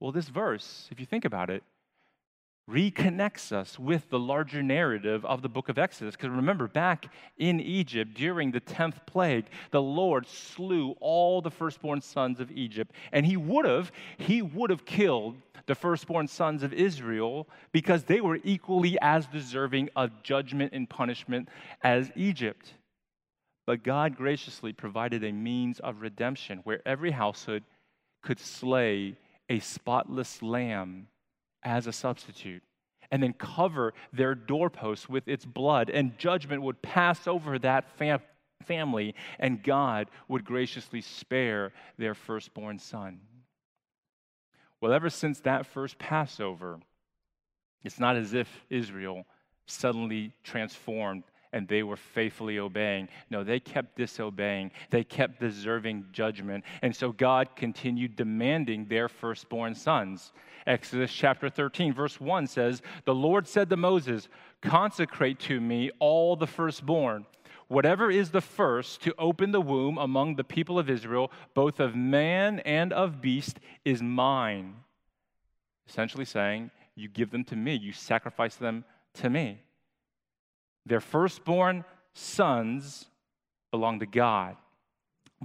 Well, 0.00 0.12
this 0.12 0.28
verse, 0.28 0.88
if 0.90 1.00
you 1.00 1.06
think 1.06 1.24
about 1.24 1.48
it, 1.48 1.62
reconnects 2.72 3.52
us 3.52 3.78
with 3.78 4.08
the 4.08 4.18
larger 4.18 4.62
narrative 4.62 5.24
of 5.26 5.42
the 5.42 5.48
book 5.48 5.68
of 5.68 5.78
Exodus. 5.78 6.16
Because 6.16 6.30
remember, 6.30 6.66
back 6.66 7.06
in 7.36 7.60
Egypt 7.60 8.14
during 8.14 8.50
the 8.50 8.60
10th 8.60 9.06
plague, 9.06 9.46
the 9.70 9.82
Lord 9.82 10.26
slew 10.26 10.96
all 11.00 11.42
the 11.42 11.50
firstborn 11.50 12.00
sons 12.00 12.40
of 12.40 12.50
Egypt. 12.50 12.92
And 13.12 13.26
he 13.26 13.36
would 13.36 13.66
have, 13.66 13.92
he 14.16 14.40
would 14.40 14.70
have 14.70 14.84
killed 14.84 15.36
the 15.66 15.74
firstborn 15.74 16.26
sons 16.26 16.62
of 16.62 16.72
Israel 16.72 17.46
because 17.70 18.04
they 18.04 18.20
were 18.20 18.38
equally 18.42 18.98
as 19.00 19.26
deserving 19.26 19.90
of 19.94 20.22
judgment 20.22 20.72
and 20.72 20.88
punishment 20.88 21.48
as 21.82 22.10
Egypt. 22.16 22.74
But 23.66 23.84
God 23.84 24.16
graciously 24.16 24.72
provided 24.72 25.22
a 25.22 25.32
means 25.32 25.78
of 25.80 26.00
redemption 26.00 26.60
where 26.64 26.80
every 26.86 27.12
household 27.12 27.62
could 28.22 28.40
slay 28.40 29.16
a 29.48 29.60
spotless 29.60 30.42
lamb 30.42 31.08
as 31.62 31.86
a 31.86 31.92
substitute 31.92 32.62
and 33.10 33.22
then 33.22 33.34
cover 33.34 33.92
their 34.12 34.34
doorposts 34.34 35.08
with 35.08 35.28
its 35.28 35.44
blood, 35.44 35.90
and 35.90 36.16
judgment 36.18 36.62
would 36.62 36.80
pass 36.80 37.26
over 37.28 37.58
that 37.58 37.86
fam- 37.98 38.22
family, 38.62 39.14
and 39.38 39.62
God 39.62 40.08
would 40.28 40.44
graciously 40.44 41.02
spare 41.02 41.72
their 41.98 42.14
firstborn 42.14 42.78
son. 42.78 43.20
Well, 44.80 44.94
ever 44.94 45.10
since 45.10 45.40
that 45.40 45.66
first 45.66 45.98
Passover, 45.98 46.80
it's 47.84 48.00
not 48.00 48.16
as 48.16 48.32
if 48.32 48.48
Israel 48.70 49.26
suddenly 49.66 50.32
transformed 50.42 51.24
and 51.52 51.68
they 51.68 51.82
were 51.82 51.96
faithfully 51.96 52.58
obeying. 52.58 53.08
No, 53.30 53.44
they 53.44 53.60
kept 53.60 53.96
disobeying. 53.96 54.70
They 54.90 55.04
kept 55.04 55.40
deserving 55.40 56.06
judgment. 56.12 56.64
And 56.80 56.94
so 56.94 57.12
God 57.12 57.54
continued 57.56 58.16
demanding 58.16 58.86
their 58.86 59.08
firstborn 59.08 59.74
sons. 59.74 60.32
Exodus 60.66 61.12
chapter 61.12 61.50
13, 61.50 61.92
verse 61.92 62.20
1 62.20 62.46
says, 62.46 62.82
The 63.04 63.14
Lord 63.14 63.46
said 63.46 63.68
to 63.70 63.76
Moses, 63.76 64.28
Consecrate 64.62 65.38
to 65.40 65.60
me 65.60 65.90
all 65.98 66.36
the 66.36 66.46
firstborn. 66.46 67.26
Whatever 67.68 68.10
is 68.10 68.30
the 68.30 68.40
first 68.40 69.02
to 69.02 69.14
open 69.18 69.50
the 69.50 69.60
womb 69.60 69.98
among 69.98 70.36
the 70.36 70.44
people 70.44 70.78
of 70.78 70.90
Israel, 70.90 71.32
both 71.54 71.80
of 71.80 71.96
man 71.96 72.60
and 72.60 72.92
of 72.92 73.20
beast, 73.20 73.58
is 73.84 74.02
mine. 74.02 74.74
Essentially 75.88 76.24
saying, 76.24 76.70
You 76.94 77.08
give 77.08 77.30
them 77.30 77.44
to 77.44 77.56
me, 77.56 77.74
you 77.74 77.92
sacrifice 77.92 78.56
them 78.56 78.84
to 79.14 79.30
me. 79.30 79.58
Their 80.86 81.00
firstborn 81.00 81.84
sons 82.14 83.06
belong 83.70 84.00
to 84.00 84.06
God. 84.06 84.56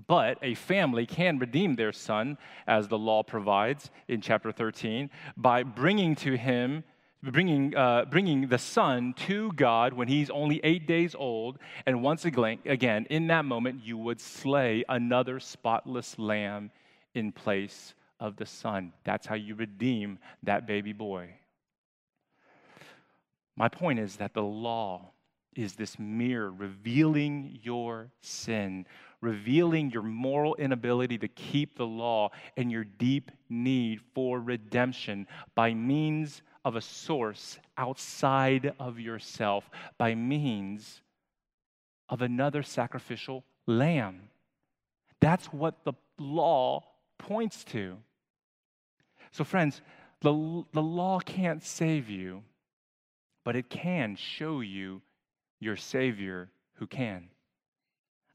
But 0.05 0.37
a 0.43 0.53
family 0.53 1.07
can 1.07 1.39
redeem 1.39 1.75
their 1.75 1.91
son, 1.91 2.37
as 2.67 2.87
the 2.87 2.99
law 2.99 3.23
provides 3.23 3.89
in 4.07 4.21
chapter 4.21 4.51
13, 4.51 5.09
by 5.35 5.63
bringing 5.63 6.15
to 6.17 6.37
him, 6.37 6.83
bringing, 7.23 7.75
uh, 7.75 8.05
bringing 8.05 8.47
the 8.47 8.59
son 8.59 9.13
to 9.25 9.51
God 9.53 9.93
when 9.93 10.07
he's 10.07 10.29
only 10.29 10.59
eight 10.63 10.85
days 10.85 11.15
old. 11.15 11.57
And 11.87 12.03
once 12.03 12.25
again, 12.25 12.59
again, 12.65 13.07
in 13.09 13.27
that 13.27 13.45
moment, 13.45 13.81
you 13.83 13.97
would 13.97 14.21
slay 14.21 14.83
another 14.87 15.39
spotless 15.39 16.19
lamb 16.19 16.69
in 17.15 17.31
place 17.31 17.95
of 18.19 18.35
the 18.35 18.45
son. 18.45 18.93
That's 19.03 19.25
how 19.25 19.35
you 19.35 19.55
redeem 19.55 20.19
that 20.43 20.67
baby 20.67 20.93
boy. 20.93 21.29
My 23.55 23.67
point 23.67 23.97
is 23.97 24.17
that 24.17 24.35
the 24.35 24.43
law 24.43 25.09
is 25.57 25.73
this 25.73 25.97
mirror 25.97 26.51
revealing 26.51 27.59
your 27.63 28.11
sin, 28.21 28.85
revealing 29.21 29.89
your 29.89 30.03
moral 30.03 30.53
inability 30.55 31.17
to 31.17 31.27
keep 31.27 31.75
the 31.75 31.85
law 31.85 32.29
and 32.55 32.71
your 32.71 32.83
deep 32.83 33.31
need 33.49 33.99
for 34.13 34.39
redemption 34.39 35.25
by 35.55 35.73
means 35.73 36.43
of 36.63 36.75
a 36.75 36.81
source 36.81 37.57
outside 37.75 38.73
of 38.79 38.99
yourself, 38.99 39.69
by 39.97 40.13
means 40.13 41.01
of 42.07 42.21
another 42.21 42.61
sacrificial 42.61 43.43
lamb. 43.65 44.29
That's 45.19 45.47
what 45.47 45.83
the 45.83 45.93
law 46.19 46.83
points 47.17 47.63
to. 47.65 47.97
So, 49.31 49.43
friends, 49.43 49.81
the, 50.21 50.65
the 50.71 50.81
law 50.81 51.19
can't 51.19 51.63
save 51.63 52.09
you, 52.09 52.43
but 53.43 53.55
it 53.55 53.69
can 53.69 54.15
show 54.15 54.61
you 54.61 55.01
your 55.59 55.75
Savior 55.75 56.49
who 56.75 56.87
can. 56.87 57.29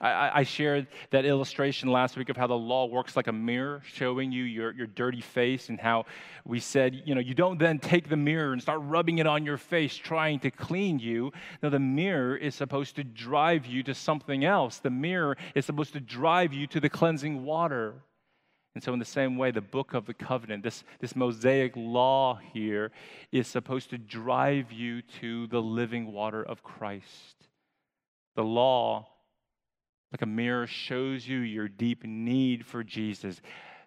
I, 0.02 0.40
I, 0.40 0.42
shared 0.42 0.88
that 1.10 1.24
illustration 1.24 1.88
last 1.88 2.16
week 2.16 2.28
of 2.28 2.36
how 2.36 2.48
the 2.48 2.58
law 2.58 2.86
works 2.86 3.14
like 3.14 3.28
a 3.28 3.32
mirror, 3.32 3.82
showing 3.86 4.32
you 4.32 4.42
your, 4.42 4.72
your 4.72 4.88
dirty 4.88 5.20
face, 5.20 5.68
and 5.68 5.78
how 5.78 6.06
we 6.44 6.58
said, 6.58 7.02
you 7.06 7.14
know, 7.14 7.20
you 7.20 7.34
don't 7.34 7.56
then 7.56 7.78
take 7.78 8.08
the 8.08 8.16
mirror 8.16 8.52
and 8.52 8.60
start 8.60 8.80
rubbing 8.82 9.18
it 9.18 9.28
on 9.28 9.44
your 9.44 9.56
face, 9.56 9.94
trying 9.94 10.40
to 10.40 10.50
clean 10.50 10.98
you. 10.98 11.30
No, 11.62 11.70
the 11.70 11.78
mirror 11.78 12.36
is 12.36 12.56
supposed 12.56 12.96
to 12.96 13.04
drive 13.04 13.64
you 13.64 13.84
to 13.84 13.94
something 13.94 14.44
else. 14.44 14.78
The 14.78 14.90
mirror 14.90 15.36
is 15.54 15.66
supposed 15.66 15.92
to 15.92 16.00
drive 16.00 16.52
you 16.52 16.66
to 16.66 16.80
the 16.80 16.90
cleansing 16.90 17.44
water. 17.44 18.02
And 18.74 18.82
so, 18.82 18.92
in 18.92 18.98
the 18.98 19.04
same 19.04 19.36
way, 19.36 19.50
the 19.50 19.60
book 19.60 19.92
of 19.92 20.06
the 20.06 20.14
covenant, 20.14 20.62
this, 20.62 20.82
this 20.98 21.14
Mosaic 21.14 21.72
law 21.76 22.40
here, 22.52 22.90
is 23.30 23.46
supposed 23.46 23.90
to 23.90 23.98
drive 23.98 24.72
you 24.72 25.02
to 25.20 25.46
the 25.48 25.60
living 25.60 26.12
water 26.12 26.42
of 26.42 26.62
Christ. 26.62 27.48
The 28.34 28.44
law, 28.44 29.08
like 30.10 30.22
a 30.22 30.26
mirror, 30.26 30.66
shows 30.66 31.28
you 31.28 31.38
your 31.38 31.68
deep 31.68 32.04
need 32.04 32.64
for 32.64 32.82
Jesus. 32.82 33.42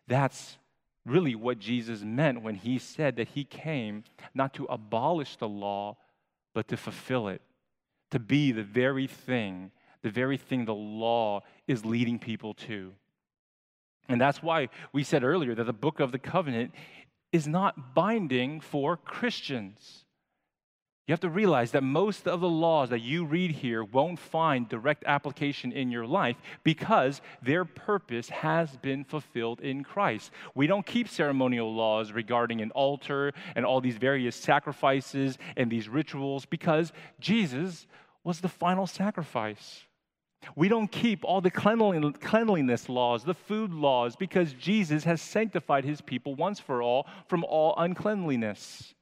That's 0.08 0.58
really 1.04 1.34
what 1.34 1.58
Jesus 1.58 2.02
meant 2.02 2.44
when 2.44 2.56
he 2.56 2.78
said 2.78 3.16
that 3.16 3.30
he 3.30 3.44
came 3.44 4.04
not 4.36 4.54
to 4.56 4.66
abolish 4.66 5.36
the 5.38 5.48
law, 5.48 5.98
but 6.54 6.68
to 6.68 6.78
fulfill 6.78 7.28
it, 7.28 7.42
to 8.12 8.20
be 8.20 8.52
the 8.52 8.64
very 8.64 9.08
thing, 9.08 9.72
the 10.04 10.12
very 10.12 10.38
thing 10.38 10.66
the 10.66 10.76
law 10.76 11.42
is 11.68 11.86
leading 11.86 12.20
people 12.20 12.54
to. 12.54 12.94
And 14.08 14.20
that's 14.20 14.44
why 14.44 14.70
we 14.94 15.04
said 15.04 15.24
earlier 15.24 15.56
that 15.56 15.64
the 15.64 15.74
book 15.74 16.00
of 16.00 16.12
the 16.12 16.20
covenant 16.20 16.72
is 17.32 17.48
not 17.48 17.94
binding 17.94 18.62
for 18.62 18.98
Christians. 18.98 20.06
You 21.08 21.14
have 21.14 21.20
to 21.20 21.30
realize 21.30 21.72
that 21.72 21.84
most 21.84 22.28
of 22.28 22.40
the 22.42 22.50
laws 22.50 22.90
that 22.90 23.02
you 23.02 23.26
read 23.26 23.52
here 23.52 23.84
won't 23.84 24.18
find 24.18 24.68
direct 24.68 25.04
application 25.06 25.72
in 25.72 25.92
your 25.92 26.08
life 26.08 26.36
because 26.64 27.22
their 27.44 27.64
purpose 27.64 28.30
has 28.30 28.76
been 28.78 29.04
fulfilled 29.04 29.62
in 29.62 29.84
Christ. 29.84 30.32
We 30.56 30.66
don't 30.66 30.86
keep 30.86 31.08
ceremonial 31.08 31.76
laws 31.76 32.12
regarding 32.12 32.62
an 32.62 32.72
altar 32.72 33.34
and 33.56 33.68
all 33.68 33.82
these 33.82 33.98
various 33.98 34.36
sacrifices 34.36 35.38
and 35.56 35.70
these 35.70 35.88
rituals 35.88 36.46
because 36.46 36.92
Jesus 37.20 37.86
was 38.24 38.40
the 38.40 38.50
final 38.50 38.88
sacrifice. 38.88 39.84
We 40.56 40.70
don't 40.70 40.92
keep 40.92 41.26
all 41.26 41.42
the 41.42 41.52
cleanliness 41.52 42.88
laws, 42.88 43.24
the 43.24 43.34
food 43.34 43.74
laws, 43.74 44.16
because 44.16 44.54
Jesus 44.54 45.04
has 45.04 45.22
sanctified 45.22 45.84
his 45.84 46.02
people 46.02 46.36
once 46.36 46.60
for 46.60 46.82
all 46.82 47.08
from 47.28 47.44
all 47.44 47.74
uncleanliness. 47.78 48.94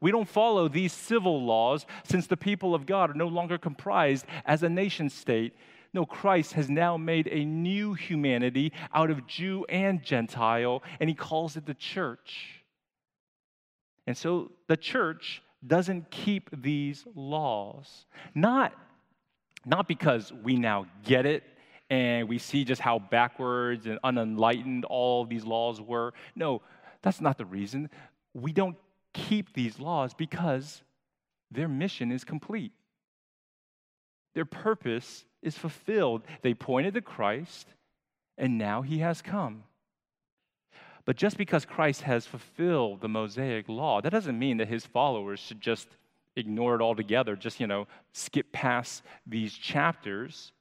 We 0.00 0.10
don't 0.10 0.28
follow 0.28 0.68
these 0.68 0.92
civil 0.92 1.44
laws 1.44 1.86
since 2.04 2.26
the 2.26 2.36
people 2.36 2.74
of 2.74 2.86
God 2.86 3.10
are 3.10 3.14
no 3.14 3.26
longer 3.26 3.58
comprised 3.58 4.26
as 4.44 4.62
a 4.62 4.68
nation 4.68 5.10
state. 5.10 5.54
No, 5.94 6.04
Christ 6.04 6.52
has 6.52 6.68
now 6.68 6.96
made 6.96 7.28
a 7.28 7.44
new 7.44 7.94
humanity 7.94 8.72
out 8.92 9.10
of 9.10 9.26
Jew 9.26 9.64
and 9.68 10.02
Gentile, 10.02 10.82
and 11.00 11.08
he 11.08 11.14
calls 11.14 11.56
it 11.56 11.66
the 11.66 11.74
church. 11.74 12.62
And 14.06 14.16
so 14.16 14.52
the 14.68 14.76
church 14.76 15.42
doesn't 15.66 16.10
keep 16.10 16.50
these 16.62 17.04
laws, 17.14 18.06
not 18.34 18.72
not 19.64 19.88
because 19.88 20.32
we 20.32 20.56
now 20.56 20.86
get 21.04 21.26
it 21.26 21.44
and 21.90 22.28
we 22.28 22.38
see 22.38 22.64
just 22.64 22.80
how 22.80 22.98
backwards 22.98 23.86
and 23.86 23.98
unenlightened 24.04 24.84
all 24.84 25.24
these 25.24 25.44
laws 25.44 25.80
were. 25.80 26.12
No, 26.34 26.62
that's 27.02 27.20
not 27.20 27.38
the 27.38 27.46
reason. 27.46 27.90
We 28.34 28.52
don't 28.52 28.76
keep 29.14 29.52
these 29.54 29.78
laws 29.78 30.14
because 30.14 30.82
their 31.50 31.68
mission 31.68 32.12
is 32.12 32.24
complete. 32.24 32.72
Their 34.34 34.44
purpose 34.44 35.24
is 35.42 35.56
fulfilled. 35.56 36.22
They 36.42 36.54
pointed 36.54 36.94
to 36.94 37.00
Christ, 37.00 37.68
and 38.36 38.58
now 38.58 38.82
he 38.82 38.98
has 38.98 39.22
come. 39.22 39.64
But 41.04 41.16
just 41.16 41.38
because 41.38 41.64
Christ 41.64 42.02
has 42.02 42.26
fulfilled 42.26 43.00
the 43.00 43.08
Mosaic 43.08 43.66
law, 43.68 44.02
that 44.02 44.10
doesn't 44.10 44.38
mean 44.38 44.58
that 44.58 44.68
his 44.68 44.84
followers 44.84 45.40
should 45.40 45.60
just 45.60 45.88
ignore 46.38 46.74
it 46.74 46.82
altogether, 46.82 47.36
just, 47.36 47.60
you 47.60 47.66
know, 47.66 47.86
skip 48.12 48.52
past 48.52 49.02
these 49.26 49.54
chapters. 49.54 50.52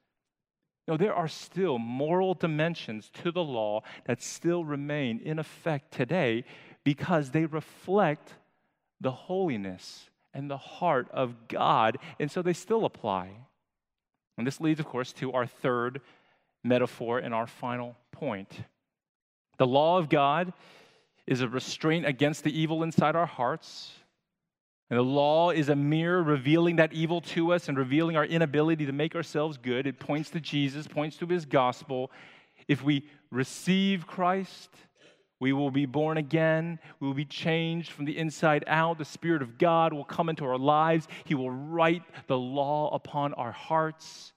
No, 0.87 0.97
there 0.97 1.13
are 1.13 1.27
still 1.27 1.77
moral 1.77 2.33
dimensions 2.33 3.09
to 3.21 3.31
the 3.31 3.43
law 3.43 3.81
that 4.05 4.21
still 4.21 4.63
remain 4.63 5.19
in 5.23 5.37
effect 5.37 5.91
today 5.91 6.45
because 6.83 7.31
they 7.31 7.45
reflect 7.45 8.33
the 9.01 9.11
holiness 9.11 10.09
and 10.33 10.49
the 10.49 10.57
heart 10.57 11.07
of 11.11 11.47
God, 11.47 11.97
and 12.19 12.31
so 12.31 12.41
they 12.41 12.53
still 12.53 12.85
apply. 12.85 13.31
And 14.37 14.45
this 14.45 14.61
leads, 14.61 14.79
of 14.79 14.85
course, 14.85 15.11
to 15.13 15.33
our 15.33 15.45
third 15.45 16.01
metaphor 16.63 17.19
and 17.19 17.33
our 17.33 17.47
final 17.47 17.95
point. 18.11 18.51
The 19.57 19.67
law 19.67 19.97
of 19.97 20.09
God 20.09 20.53
is 21.25 21.41
a 21.41 21.47
restraint 21.47 22.05
against 22.05 22.43
the 22.43 22.57
evil 22.57 22.83
inside 22.83 23.15
our 23.15 23.25
hearts 23.25 23.91
and 24.89 24.97
the 24.97 25.03
law 25.03 25.49
is 25.49 25.67
a 25.67 25.75
mirror 25.75 26.23
revealing 26.23 26.77
that 26.77 26.93
evil 26.93 27.19
to 27.19 27.53
us 27.53 27.67
and 27.67 27.77
revealing 27.77 28.15
our 28.15 28.25
inability 28.25 28.85
to 28.85 28.93
make 28.93 29.15
ourselves 29.15 29.57
good. 29.57 29.85
It 29.85 29.99
points 29.99 30.29
to 30.31 30.39
Jesus, 30.39 30.87
points 30.87 31.17
to 31.17 31.25
his 31.25 31.45
gospel. 31.45 32.09
If 32.69 32.83
we 32.83 33.05
receive 33.29 34.07
Christ, 34.07 34.69
we 35.39 35.51
will 35.51 35.71
be 35.71 35.85
born 35.85 36.17
again. 36.17 36.79
We 36.99 37.07
will 37.07 37.13
be 37.13 37.25
changed 37.25 37.91
from 37.91 38.05
the 38.05 38.17
inside 38.17 38.63
out. 38.65 38.97
The 38.97 39.05
Spirit 39.05 39.41
of 39.41 39.57
God 39.57 39.91
will 39.91 40.05
come 40.05 40.29
into 40.29 40.45
our 40.45 40.57
lives. 40.57 41.07
He 41.25 41.35
will 41.35 41.51
write 41.51 42.03
the 42.27 42.37
law 42.37 42.93
upon 42.95 43.33
our 43.33 43.51
hearts. 43.51 44.31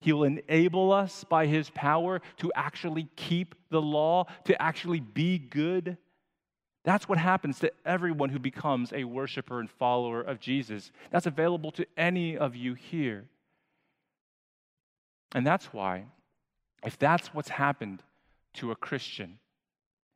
He 0.00 0.12
will 0.12 0.24
enable 0.24 0.90
us 0.90 1.22
by 1.24 1.46
His 1.46 1.70
power 1.70 2.22
to 2.38 2.50
actually 2.56 3.08
keep 3.14 3.54
the 3.70 3.80
law, 3.80 4.26
to 4.44 4.60
actually 4.60 5.00
be 5.00 5.38
good. 5.38 5.98
That's 6.84 7.08
what 7.08 7.18
happens 7.18 7.60
to 7.60 7.72
everyone 7.84 8.30
who 8.30 8.38
becomes 8.38 8.92
a 8.92 9.04
worshiper 9.04 9.60
and 9.60 9.70
follower 9.70 10.20
of 10.20 10.40
Jesus. 10.40 10.90
That's 11.10 11.26
available 11.26 11.70
to 11.72 11.86
any 11.96 12.36
of 12.36 12.56
you 12.56 12.74
here. 12.74 13.26
And 15.34 15.46
that's 15.46 15.66
why, 15.66 16.06
if 16.84 16.98
that's 16.98 17.28
what's 17.28 17.48
happened 17.48 18.02
to 18.54 18.72
a 18.72 18.76
Christian, 18.76 19.38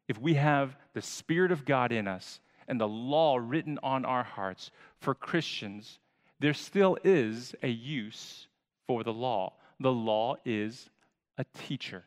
if 0.08 0.20
we 0.20 0.34
have 0.34 0.76
the 0.92 1.02
Spirit 1.02 1.52
of 1.52 1.64
God 1.64 1.92
in 1.92 2.08
us 2.08 2.40
and 2.68 2.80
the 2.80 2.88
law 2.88 3.36
written 3.36 3.78
on 3.82 4.04
our 4.04 4.24
hearts, 4.24 4.70
for 5.00 5.14
Christians, 5.14 6.00
there 6.40 6.54
still 6.54 6.98
is 7.04 7.54
a 7.62 7.68
use 7.68 8.48
for 8.86 9.04
the 9.04 9.12
law. 9.12 9.54
The 9.80 9.92
law 9.92 10.36
is 10.44 10.90
a 11.38 11.44
teacher. 11.44 12.04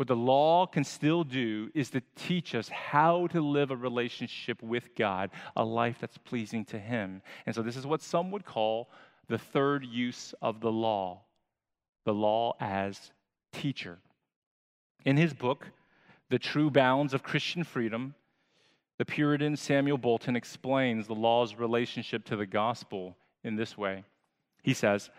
What 0.00 0.08
the 0.08 0.16
law 0.16 0.64
can 0.64 0.82
still 0.82 1.24
do 1.24 1.68
is 1.74 1.90
to 1.90 2.00
teach 2.16 2.54
us 2.54 2.70
how 2.70 3.26
to 3.26 3.42
live 3.42 3.70
a 3.70 3.76
relationship 3.76 4.62
with 4.62 4.94
God, 4.94 5.28
a 5.54 5.62
life 5.62 5.98
that's 6.00 6.16
pleasing 6.16 6.64
to 6.64 6.78
Him. 6.78 7.20
And 7.44 7.54
so, 7.54 7.60
this 7.60 7.76
is 7.76 7.86
what 7.86 8.00
some 8.00 8.30
would 8.30 8.46
call 8.46 8.88
the 9.28 9.36
third 9.36 9.84
use 9.84 10.32
of 10.40 10.62
the 10.62 10.72
law 10.72 11.20
the 12.06 12.14
law 12.14 12.54
as 12.60 13.12
teacher. 13.52 13.98
In 15.04 15.18
his 15.18 15.34
book, 15.34 15.66
The 16.30 16.38
True 16.38 16.70
Bounds 16.70 17.12
of 17.12 17.22
Christian 17.22 17.62
Freedom, 17.62 18.14
the 18.96 19.04
Puritan 19.04 19.54
Samuel 19.54 19.98
Bolton 19.98 20.34
explains 20.34 21.08
the 21.08 21.14
law's 21.14 21.56
relationship 21.56 22.24
to 22.24 22.36
the 22.36 22.46
gospel 22.46 23.18
in 23.44 23.56
this 23.56 23.76
way. 23.76 24.04
He 24.62 24.72
says, 24.72 25.10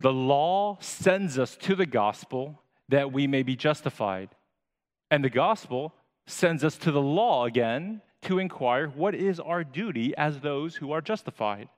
The 0.00 0.12
law 0.12 0.76
sends 0.82 1.38
us 1.38 1.56
to 1.62 1.74
the 1.74 1.86
gospel 1.86 2.60
that 2.88 3.12
we 3.12 3.26
may 3.26 3.42
be 3.42 3.56
justified. 3.56 4.30
And 5.10 5.24
the 5.24 5.30
gospel 5.30 5.94
sends 6.26 6.64
us 6.64 6.76
to 6.78 6.90
the 6.90 7.00
law 7.02 7.44
again 7.44 8.02
to 8.22 8.38
inquire 8.38 8.88
what 8.88 9.14
is 9.14 9.38
our 9.38 9.62
duty 9.62 10.16
as 10.16 10.40
those 10.40 10.76
who 10.76 10.92
are 10.92 11.00
justified. 11.00 11.68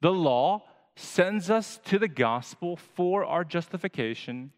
The 0.00 0.12
law 0.12 0.64
sends 0.96 1.50
us 1.50 1.78
to 1.84 1.98
the 1.98 2.08
gospel 2.08 2.76
for 2.76 3.24
our 3.24 3.44
justification. 3.44 4.52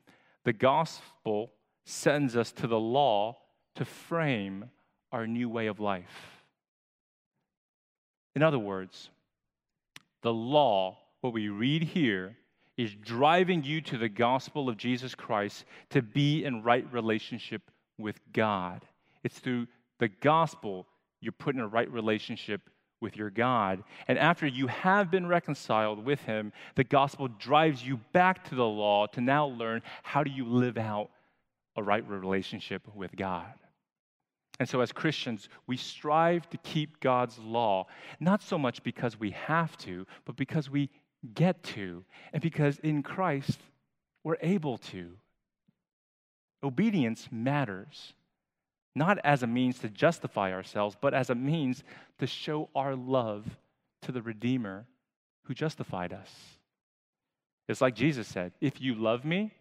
The 0.44 0.52
gospel 0.52 1.52
sends 1.84 2.36
us 2.36 2.52
to 2.52 2.66
the 2.66 2.78
law 2.78 3.38
to 3.74 3.84
frame 3.84 4.70
our 5.12 5.26
new 5.26 5.48
way 5.48 5.66
of 5.66 5.80
life. 5.80 6.44
In 8.34 8.42
other 8.42 8.58
words, 8.58 9.10
the 10.22 10.32
law, 10.32 10.98
what 11.20 11.32
we 11.32 11.48
read 11.48 11.82
here, 11.82 12.36
is 12.78 12.94
driving 12.94 13.64
you 13.64 13.82
to 13.82 13.98
the 13.98 14.08
gospel 14.08 14.68
of 14.68 14.78
Jesus 14.78 15.14
Christ 15.14 15.66
to 15.90 16.00
be 16.00 16.44
in 16.44 16.62
right 16.62 16.86
relationship 16.92 17.60
with 17.98 18.18
God. 18.32 18.84
It's 19.24 19.38
through 19.38 19.66
the 19.98 20.08
gospel 20.08 20.86
you're 21.20 21.32
put 21.32 21.56
in 21.56 21.60
a 21.60 21.66
right 21.66 21.90
relationship 21.90 22.62
with 23.00 23.16
your 23.16 23.30
God. 23.30 23.82
And 24.06 24.18
after 24.18 24.46
you 24.46 24.68
have 24.68 25.10
been 25.10 25.26
reconciled 25.26 26.04
with 26.04 26.20
him, 26.22 26.52
the 26.76 26.84
gospel 26.84 27.26
drives 27.26 27.84
you 27.84 27.98
back 28.12 28.44
to 28.48 28.54
the 28.54 28.64
law 28.64 29.06
to 29.08 29.20
now 29.20 29.46
learn 29.46 29.82
how 30.04 30.22
do 30.22 30.30
you 30.30 30.46
live 30.46 30.78
out 30.78 31.10
a 31.76 31.82
right 31.82 32.08
relationship 32.08 32.82
with 32.94 33.14
God. 33.16 33.52
And 34.60 34.68
so, 34.68 34.80
as 34.80 34.90
Christians, 34.90 35.48
we 35.68 35.76
strive 35.76 36.48
to 36.50 36.56
keep 36.58 36.98
God's 36.98 37.38
law, 37.38 37.86
not 38.18 38.42
so 38.42 38.58
much 38.58 38.82
because 38.82 39.18
we 39.18 39.30
have 39.30 39.76
to, 39.78 40.04
but 40.24 40.36
because 40.36 40.68
we 40.68 40.90
get 41.34 41.62
to, 41.62 42.04
and 42.32 42.42
because 42.42 42.78
in 42.78 43.02
Christ 43.02 43.58
we're 44.24 44.36
able 44.40 44.78
to. 44.78 45.12
Obedience 46.62 47.28
matters 47.30 48.14
not 48.94 49.18
as 49.22 49.42
a 49.42 49.46
means 49.46 49.78
to 49.78 49.88
justify 49.88 50.52
ourselves, 50.52 50.96
but 51.00 51.14
as 51.14 51.30
a 51.30 51.34
means 51.34 51.84
to 52.18 52.26
show 52.26 52.68
our 52.74 52.96
love 52.96 53.56
to 54.02 54.12
the 54.12 54.20
Redeemer 54.20 54.86
who 55.44 55.54
justified 55.54 56.12
us. 56.12 56.30
It's 57.68 57.80
like 57.80 57.94
Jesus 57.94 58.26
said 58.26 58.52
if 58.60 58.80
you 58.80 58.94
love 58.94 59.24
me, 59.24 59.52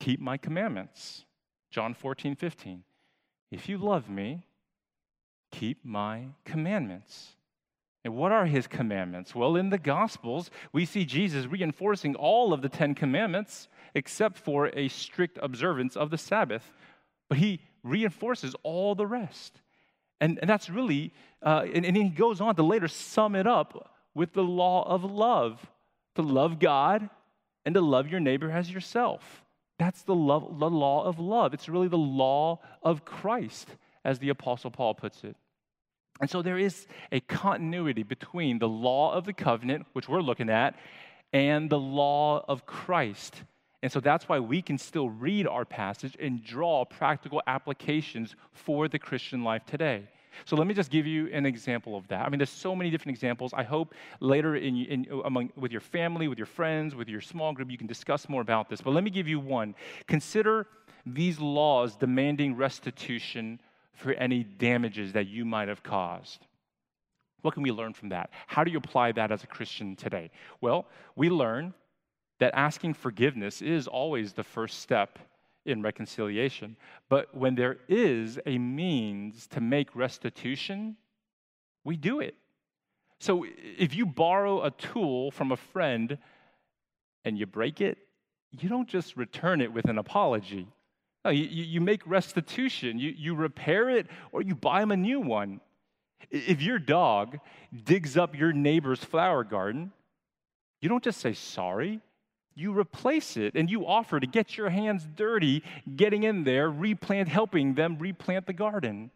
keep 0.00 0.20
my 0.20 0.36
commandments. 0.36 1.24
John 1.70 1.94
14, 1.94 2.34
15. 2.36 2.82
If 3.50 3.68
you 3.68 3.76
love 3.76 4.08
me, 4.08 4.46
keep 5.52 5.84
my 5.84 6.28
commandments. 6.44 7.36
And 8.06 8.14
what 8.14 8.30
are 8.30 8.46
his 8.46 8.68
commandments? 8.68 9.34
Well, 9.34 9.56
in 9.56 9.70
the 9.70 9.78
Gospels, 9.78 10.52
we 10.72 10.84
see 10.84 11.04
Jesus 11.04 11.44
reinforcing 11.46 12.14
all 12.14 12.52
of 12.52 12.62
the 12.62 12.68
Ten 12.68 12.94
Commandments 12.94 13.66
except 13.96 14.38
for 14.38 14.68
a 14.74 14.86
strict 14.86 15.40
observance 15.42 15.96
of 15.96 16.10
the 16.10 16.16
Sabbath. 16.16 16.70
But 17.28 17.38
he 17.38 17.60
reinforces 17.82 18.54
all 18.62 18.94
the 18.94 19.08
rest. 19.08 19.60
And, 20.20 20.38
and 20.38 20.48
that's 20.48 20.70
really, 20.70 21.12
uh, 21.42 21.64
and, 21.74 21.84
and 21.84 21.96
he 21.96 22.08
goes 22.08 22.40
on 22.40 22.54
to 22.54 22.62
later 22.62 22.86
sum 22.86 23.34
it 23.34 23.48
up 23.48 23.90
with 24.14 24.34
the 24.34 24.44
law 24.44 24.88
of 24.88 25.02
love 25.02 25.66
to 26.14 26.22
love 26.22 26.60
God 26.60 27.10
and 27.64 27.74
to 27.74 27.80
love 27.80 28.06
your 28.06 28.20
neighbor 28.20 28.52
as 28.52 28.70
yourself. 28.70 29.44
That's 29.80 30.02
the, 30.02 30.14
love, 30.14 30.60
the 30.60 30.70
law 30.70 31.02
of 31.02 31.18
love. 31.18 31.54
It's 31.54 31.68
really 31.68 31.88
the 31.88 31.98
law 31.98 32.60
of 32.84 33.04
Christ, 33.04 33.68
as 34.04 34.20
the 34.20 34.28
Apostle 34.28 34.70
Paul 34.70 34.94
puts 34.94 35.24
it. 35.24 35.36
And 36.20 36.30
so 36.30 36.42
there 36.42 36.58
is 36.58 36.86
a 37.12 37.20
continuity 37.20 38.02
between 38.02 38.58
the 38.58 38.68
law 38.68 39.12
of 39.12 39.24
the 39.24 39.32
covenant, 39.32 39.86
which 39.92 40.08
we're 40.08 40.22
looking 40.22 40.48
at, 40.48 40.76
and 41.32 41.68
the 41.68 41.78
law 41.78 42.44
of 42.48 42.64
Christ. 42.64 43.42
And 43.82 43.92
so 43.92 44.00
that's 44.00 44.28
why 44.28 44.40
we 44.40 44.62
can 44.62 44.78
still 44.78 45.10
read 45.10 45.46
our 45.46 45.64
passage 45.64 46.16
and 46.18 46.42
draw 46.42 46.84
practical 46.84 47.42
applications 47.46 48.34
for 48.52 48.88
the 48.88 48.98
Christian 48.98 49.44
life 49.44 49.64
today. 49.66 50.08
So 50.44 50.56
let 50.56 50.66
me 50.66 50.74
just 50.74 50.90
give 50.90 51.06
you 51.06 51.28
an 51.32 51.46
example 51.46 51.96
of 51.96 52.06
that. 52.08 52.26
I 52.26 52.28
mean, 52.28 52.38
there's 52.38 52.50
so 52.50 52.74
many 52.76 52.90
different 52.90 53.16
examples. 53.16 53.52
I 53.54 53.62
hope 53.62 53.94
later 54.20 54.56
in, 54.56 54.76
in, 54.84 55.06
among, 55.24 55.50
with 55.56 55.72
your 55.72 55.80
family, 55.80 56.28
with 56.28 56.38
your 56.38 56.46
friends, 56.46 56.94
with 56.94 57.08
your 57.08 57.20
small 57.20 57.52
group, 57.52 57.70
you 57.70 57.78
can 57.78 57.86
discuss 57.86 58.28
more 58.28 58.42
about 58.42 58.68
this. 58.68 58.80
But 58.80 58.92
let 58.92 59.04
me 59.04 59.10
give 59.10 59.28
you 59.28 59.40
one. 59.40 59.74
Consider 60.06 60.66
these 61.06 61.38
laws 61.38 61.96
demanding 61.96 62.56
restitution 62.56 63.60
for 63.96 64.12
any 64.12 64.44
damages 64.44 65.12
that 65.12 65.26
you 65.26 65.44
might 65.44 65.68
have 65.68 65.82
caused. 65.82 66.46
What 67.42 67.54
can 67.54 67.62
we 67.62 67.72
learn 67.72 67.92
from 67.92 68.10
that? 68.10 68.30
How 68.46 68.64
do 68.64 68.70
you 68.70 68.78
apply 68.78 69.12
that 69.12 69.30
as 69.30 69.42
a 69.42 69.46
Christian 69.46 69.96
today? 69.96 70.30
Well, 70.60 70.86
we 71.14 71.30
learn 71.30 71.74
that 72.38 72.54
asking 72.54 72.94
forgiveness 72.94 73.62
is 73.62 73.86
always 73.86 74.32
the 74.32 74.44
first 74.44 74.80
step 74.80 75.18
in 75.64 75.82
reconciliation. 75.82 76.76
But 77.08 77.34
when 77.34 77.54
there 77.54 77.78
is 77.88 78.38
a 78.46 78.58
means 78.58 79.46
to 79.48 79.60
make 79.60 79.94
restitution, 79.96 80.96
we 81.84 81.96
do 81.96 82.20
it. 82.20 82.34
So 83.18 83.46
if 83.78 83.94
you 83.94 84.06
borrow 84.06 84.62
a 84.62 84.70
tool 84.70 85.30
from 85.30 85.52
a 85.52 85.56
friend 85.56 86.18
and 87.24 87.38
you 87.38 87.46
break 87.46 87.80
it, 87.80 87.98
you 88.50 88.68
don't 88.68 88.88
just 88.88 89.16
return 89.16 89.60
it 89.60 89.72
with 89.72 89.86
an 89.86 89.98
apology. 89.98 90.68
No, 91.26 91.32
you, 91.32 91.44
you 91.44 91.80
make 91.80 92.06
restitution. 92.06 93.00
You, 93.00 93.12
you 93.16 93.34
repair 93.34 93.90
it 93.90 94.06
or 94.30 94.42
you 94.42 94.54
buy 94.54 94.78
them 94.78 94.92
a 94.92 94.96
new 94.96 95.18
one. 95.18 95.60
If 96.30 96.62
your 96.62 96.78
dog 96.78 97.40
digs 97.84 98.16
up 98.16 98.36
your 98.36 98.52
neighbor's 98.52 99.02
flower 99.02 99.42
garden, 99.42 99.90
you 100.80 100.88
don't 100.88 101.02
just 101.02 101.20
say 101.20 101.32
sorry 101.32 102.00
you 102.56 102.72
replace 102.76 103.36
it 103.36 103.54
and 103.54 103.70
you 103.70 103.86
offer 103.86 104.18
to 104.18 104.26
get 104.26 104.56
your 104.56 104.70
hands 104.70 105.06
dirty 105.14 105.62
getting 105.94 106.22
in 106.22 106.44
there, 106.44 106.70
replant, 106.70 107.28
helping 107.28 107.74
them 107.74 107.98
replant 107.98 108.46
the 108.46 108.52
garden. 108.52 109.10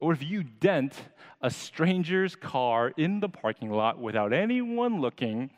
Or 0.00 0.12
if 0.12 0.22
you 0.22 0.44
dent 0.44 0.94
a 1.40 1.50
stranger's 1.50 2.36
car 2.36 2.92
in 2.96 3.20
the 3.20 3.28
parking 3.28 3.70
lot 3.70 3.98
without 3.98 4.32
anyone 4.32 5.00
looking, 5.00 5.50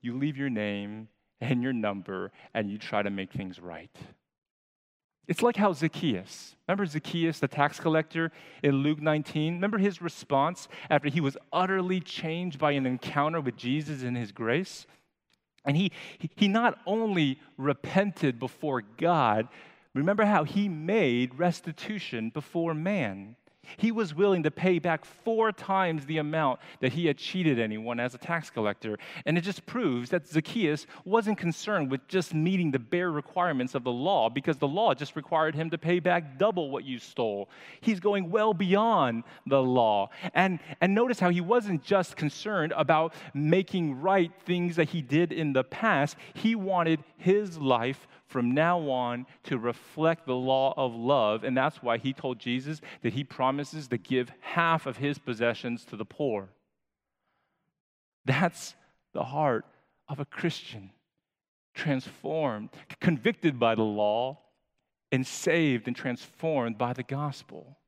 you 0.00 0.18
leave 0.18 0.36
your 0.36 0.50
name 0.50 1.08
and 1.40 1.62
your 1.62 1.72
number 1.72 2.32
and 2.54 2.70
you 2.70 2.78
try 2.78 3.02
to 3.02 3.10
make 3.10 3.32
things 3.32 3.60
right. 3.60 3.94
It's 5.26 5.42
like 5.42 5.56
how 5.56 5.72
Zacchaeus, 5.72 6.54
remember 6.68 6.84
Zacchaeus, 6.84 7.38
the 7.38 7.48
tax 7.48 7.80
collector 7.80 8.30
in 8.62 8.76
Luke 8.76 9.00
19? 9.00 9.54
Remember 9.54 9.78
his 9.78 10.02
response 10.02 10.68
after 10.90 11.08
he 11.08 11.20
was 11.20 11.36
utterly 11.52 12.00
changed 12.00 12.58
by 12.58 12.72
an 12.72 12.84
encounter 12.86 13.40
with 13.40 13.56
Jesus 13.56 14.02
and 14.02 14.16
his 14.16 14.32
grace? 14.32 14.86
And 15.64 15.76
he, 15.76 15.92
he 16.36 16.46
not 16.46 16.78
only 16.86 17.40
repented 17.56 18.38
before 18.38 18.82
God, 18.82 19.48
remember 19.94 20.26
how 20.26 20.44
he 20.44 20.68
made 20.68 21.38
restitution 21.38 22.28
before 22.28 22.74
man. 22.74 23.36
He 23.76 23.92
was 23.92 24.14
willing 24.14 24.42
to 24.44 24.50
pay 24.50 24.78
back 24.78 25.04
four 25.04 25.52
times 25.52 26.06
the 26.06 26.18
amount 26.18 26.60
that 26.80 26.92
he 26.92 27.06
had 27.06 27.18
cheated 27.18 27.58
anyone 27.58 28.00
as 28.00 28.14
a 28.14 28.18
tax 28.18 28.50
collector. 28.50 28.98
And 29.26 29.36
it 29.38 29.42
just 29.42 29.64
proves 29.66 30.10
that 30.10 30.26
Zacchaeus 30.26 30.86
wasn't 31.04 31.38
concerned 31.38 31.90
with 31.90 32.06
just 32.08 32.34
meeting 32.34 32.70
the 32.70 32.78
bare 32.78 33.10
requirements 33.10 33.74
of 33.74 33.84
the 33.84 33.92
law 33.92 34.28
because 34.28 34.58
the 34.58 34.68
law 34.68 34.94
just 34.94 35.16
required 35.16 35.54
him 35.54 35.70
to 35.70 35.78
pay 35.78 36.00
back 36.00 36.38
double 36.38 36.70
what 36.70 36.84
you 36.84 36.98
stole. 36.98 37.48
He's 37.80 38.00
going 38.00 38.30
well 38.30 38.54
beyond 38.54 39.24
the 39.46 39.62
law. 39.62 40.10
And, 40.34 40.58
and 40.80 40.94
notice 40.94 41.20
how 41.20 41.30
he 41.30 41.40
wasn't 41.40 41.82
just 41.82 42.16
concerned 42.16 42.72
about 42.76 43.14
making 43.32 44.00
right 44.00 44.32
things 44.44 44.76
that 44.76 44.88
he 44.88 45.02
did 45.02 45.32
in 45.32 45.52
the 45.52 45.64
past, 45.64 46.16
he 46.34 46.54
wanted 46.54 47.02
his 47.16 47.58
life 47.58 48.06
from 48.34 48.50
now 48.50 48.80
on 48.90 49.26
to 49.44 49.56
reflect 49.56 50.26
the 50.26 50.34
law 50.34 50.74
of 50.76 50.92
love. 50.92 51.44
And 51.44 51.56
that's 51.56 51.80
why 51.84 51.98
he 51.98 52.12
told 52.12 52.40
Jesus 52.40 52.80
that 53.02 53.12
he 53.12 53.22
promises 53.22 53.86
to 53.86 53.96
give 53.96 54.32
half 54.40 54.86
of 54.86 54.96
his 54.96 55.18
possessions 55.18 55.84
to 55.84 55.96
the 55.96 56.04
poor. 56.04 56.48
That's 58.24 58.74
the 59.12 59.22
heart 59.22 59.64
of 60.08 60.18
a 60.18 60.24
Christian, 60.24 60.90
transformed, 61.74 62.70
convicted 63.00 63.60
by 63.60 63.76
the 63.76 63.84
law, 63.84 64.40
and 65.12 65.24
saved 65.24 65.86
and 65.86 65.94
transformed 65.94 66.76
by 66.76 66.92
the 66.92 67.04
gospel. 67.04 67.78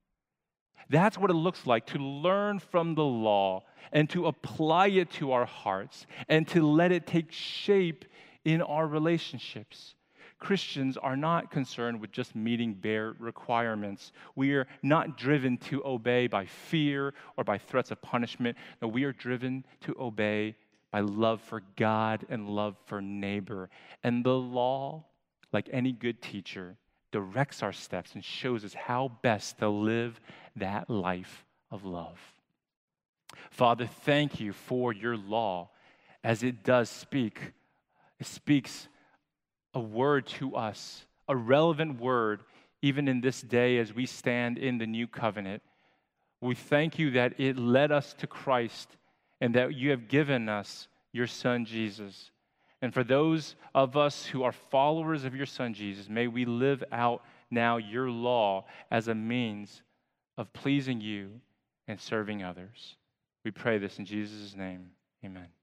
That's 0.89 1.19
what 1.19 1.31
it 1.31 1.35
looks 1.35 1.67
like 1.67 1.87
to 1.87 1.99
learn 1.99 2.61
from 2.61 2.95
the 2.95 3.03
law 3.03 3.65
and 3.91 4.09
to 4.11 4.29
apply 4.29 4.91
it 4.91 5.11
to 5.15 5.33
our 5.33 5.47
hearts 5.47 6.07
and 6.29 6.47
to 6.51 6.65
let 6.65 6.93
it 6.93 7.05
take 7.05 7.33
shape 7.33 8.05
in 8.45 8.63
our 8.63 8.87
relationships. 8.87 9.97
Christians 10.39 10.97
are 10.97 11.17
not 11.17 11.51
concerned 11.51 12.01
with 12.01 12.13
just 12.13 12.37
meeting 12.37 12.75
bare 12.75 13.15
requirements. 13.19 14.13
We 14.35 14.53
are 14.53 14.67
not 14.83 15.17
driven 15.17 15.57
to 15.59 15.85
obey 15.85 16.27
by 16.27 16.47
fear 16.47 17.15
or 17.37 17.45
by 17.45 17.59
threats 17.59 17.91
of 17.91 18.03
punishment. 18.03 18.57
No, 18.83 18.89
we 18.89 19.05
are 19.05 19.13
driven 19.13 19.65
to 19.83 19.97
obey 19.99 20.55
by 20.91 21.01
love 21.01 21.41
for 21.41 21.63
God 21.77 22.27
and 22.29 22.49
love 22.49 22.77
for 22.85 23.01
neighbor. 23.01 23.71
And 24.03 24.25
the 24.25 24.37
law, 24.37 25.05
like 25.53 25.69
any 25.73 25.93
good 25.93 26.21
teacher, 26.21 26.77
directs 27.13 27.63
our 27.63 27.73
steps 27.73 28.15
and 28.15 28.23
shows 28.23 28.65
us 28.65 28.75
how 28.75 29.13
best 29.23 29.59
to 29.59 29.69
live 29.69 30.21
that 30.57 30.91
life 30.91 31.47
of 31.71 31.85
love. 31.85 32.19
Father, 33.51 33.87
thank 33.87 34.39
you 34.39 34.53
for 34.53 34.93
your 34.93 35.17
law 35.17 35.71
as 36.23 36.43
it 36.43 36.63
does 36.63 36.91
speak. 36.91 37.53
It 38.19 38.27
speaks 38.27 38.89
a 39.77 39.79
word 39.79 40.27
to 40.27 40.57
us, 40.57 41.05
a 41.29 41.37
relevant 41.37 42.01
word, 42.01 42.41
even 42.81 43.09
in 43.09 43.21
this 43.21 43.43
day 43.43 43.77
as 43.77 43.93
we 43.93 44.07
stand 44.07 44.57
in 44.57 44.79
the 44.79 44.87
new 44.87 45.07
covenant. 45.07 45.63
We 46.41 46.55
thank 46.55 46.99
you 46.99 47.11
that 47.11 47.39
it 47.39 47.59
led 47.59 47.93
us 47.93 48.15
to 48.15 48.27
Christ 48.27 48.97
and 49.39 49.55
that 49.55 49.75
you 49.75 49.91
have 49.91 50.09
given 50.09 50.49
us 50.49 50.89
your 51.13 51.27
Son, 51.27 51.67
Jesus. 51.67 52.31
And 52.81 52.95
for 52.95 53.05
those 53.05 53.55
of 53.75 53.99
us 53.99 54.25
who 54.25 54.45
are 54.45 54.53
followers 54.53 55.25
of 55.25 55.35
your 55.35 55.45
Son, 55.45 55.75
Jesus, 55.75 56.09
may 56.09 56.27
we 56.27 56.47
live 56.47 56.83
out 56.91 57.23
now 57.51 57.77
your 57.77 58.11
law 58.11 58.65
as 58.91 59.09
a 59.09 59.15
means 59.15 59.83
of 60.39 60.51
pleasing 60.55 61.03
you 61.03 61.33
and 61.87 62.01
serving 62.01 62.43
others. 62.43 62.97
We 63.45 63.51
pray 63.51 63.77
this 63.77 63.99
in 63.99 64.07
Jesus' 64.07 64.57
name. 64.57 64.93
Amen. 65.23 65.56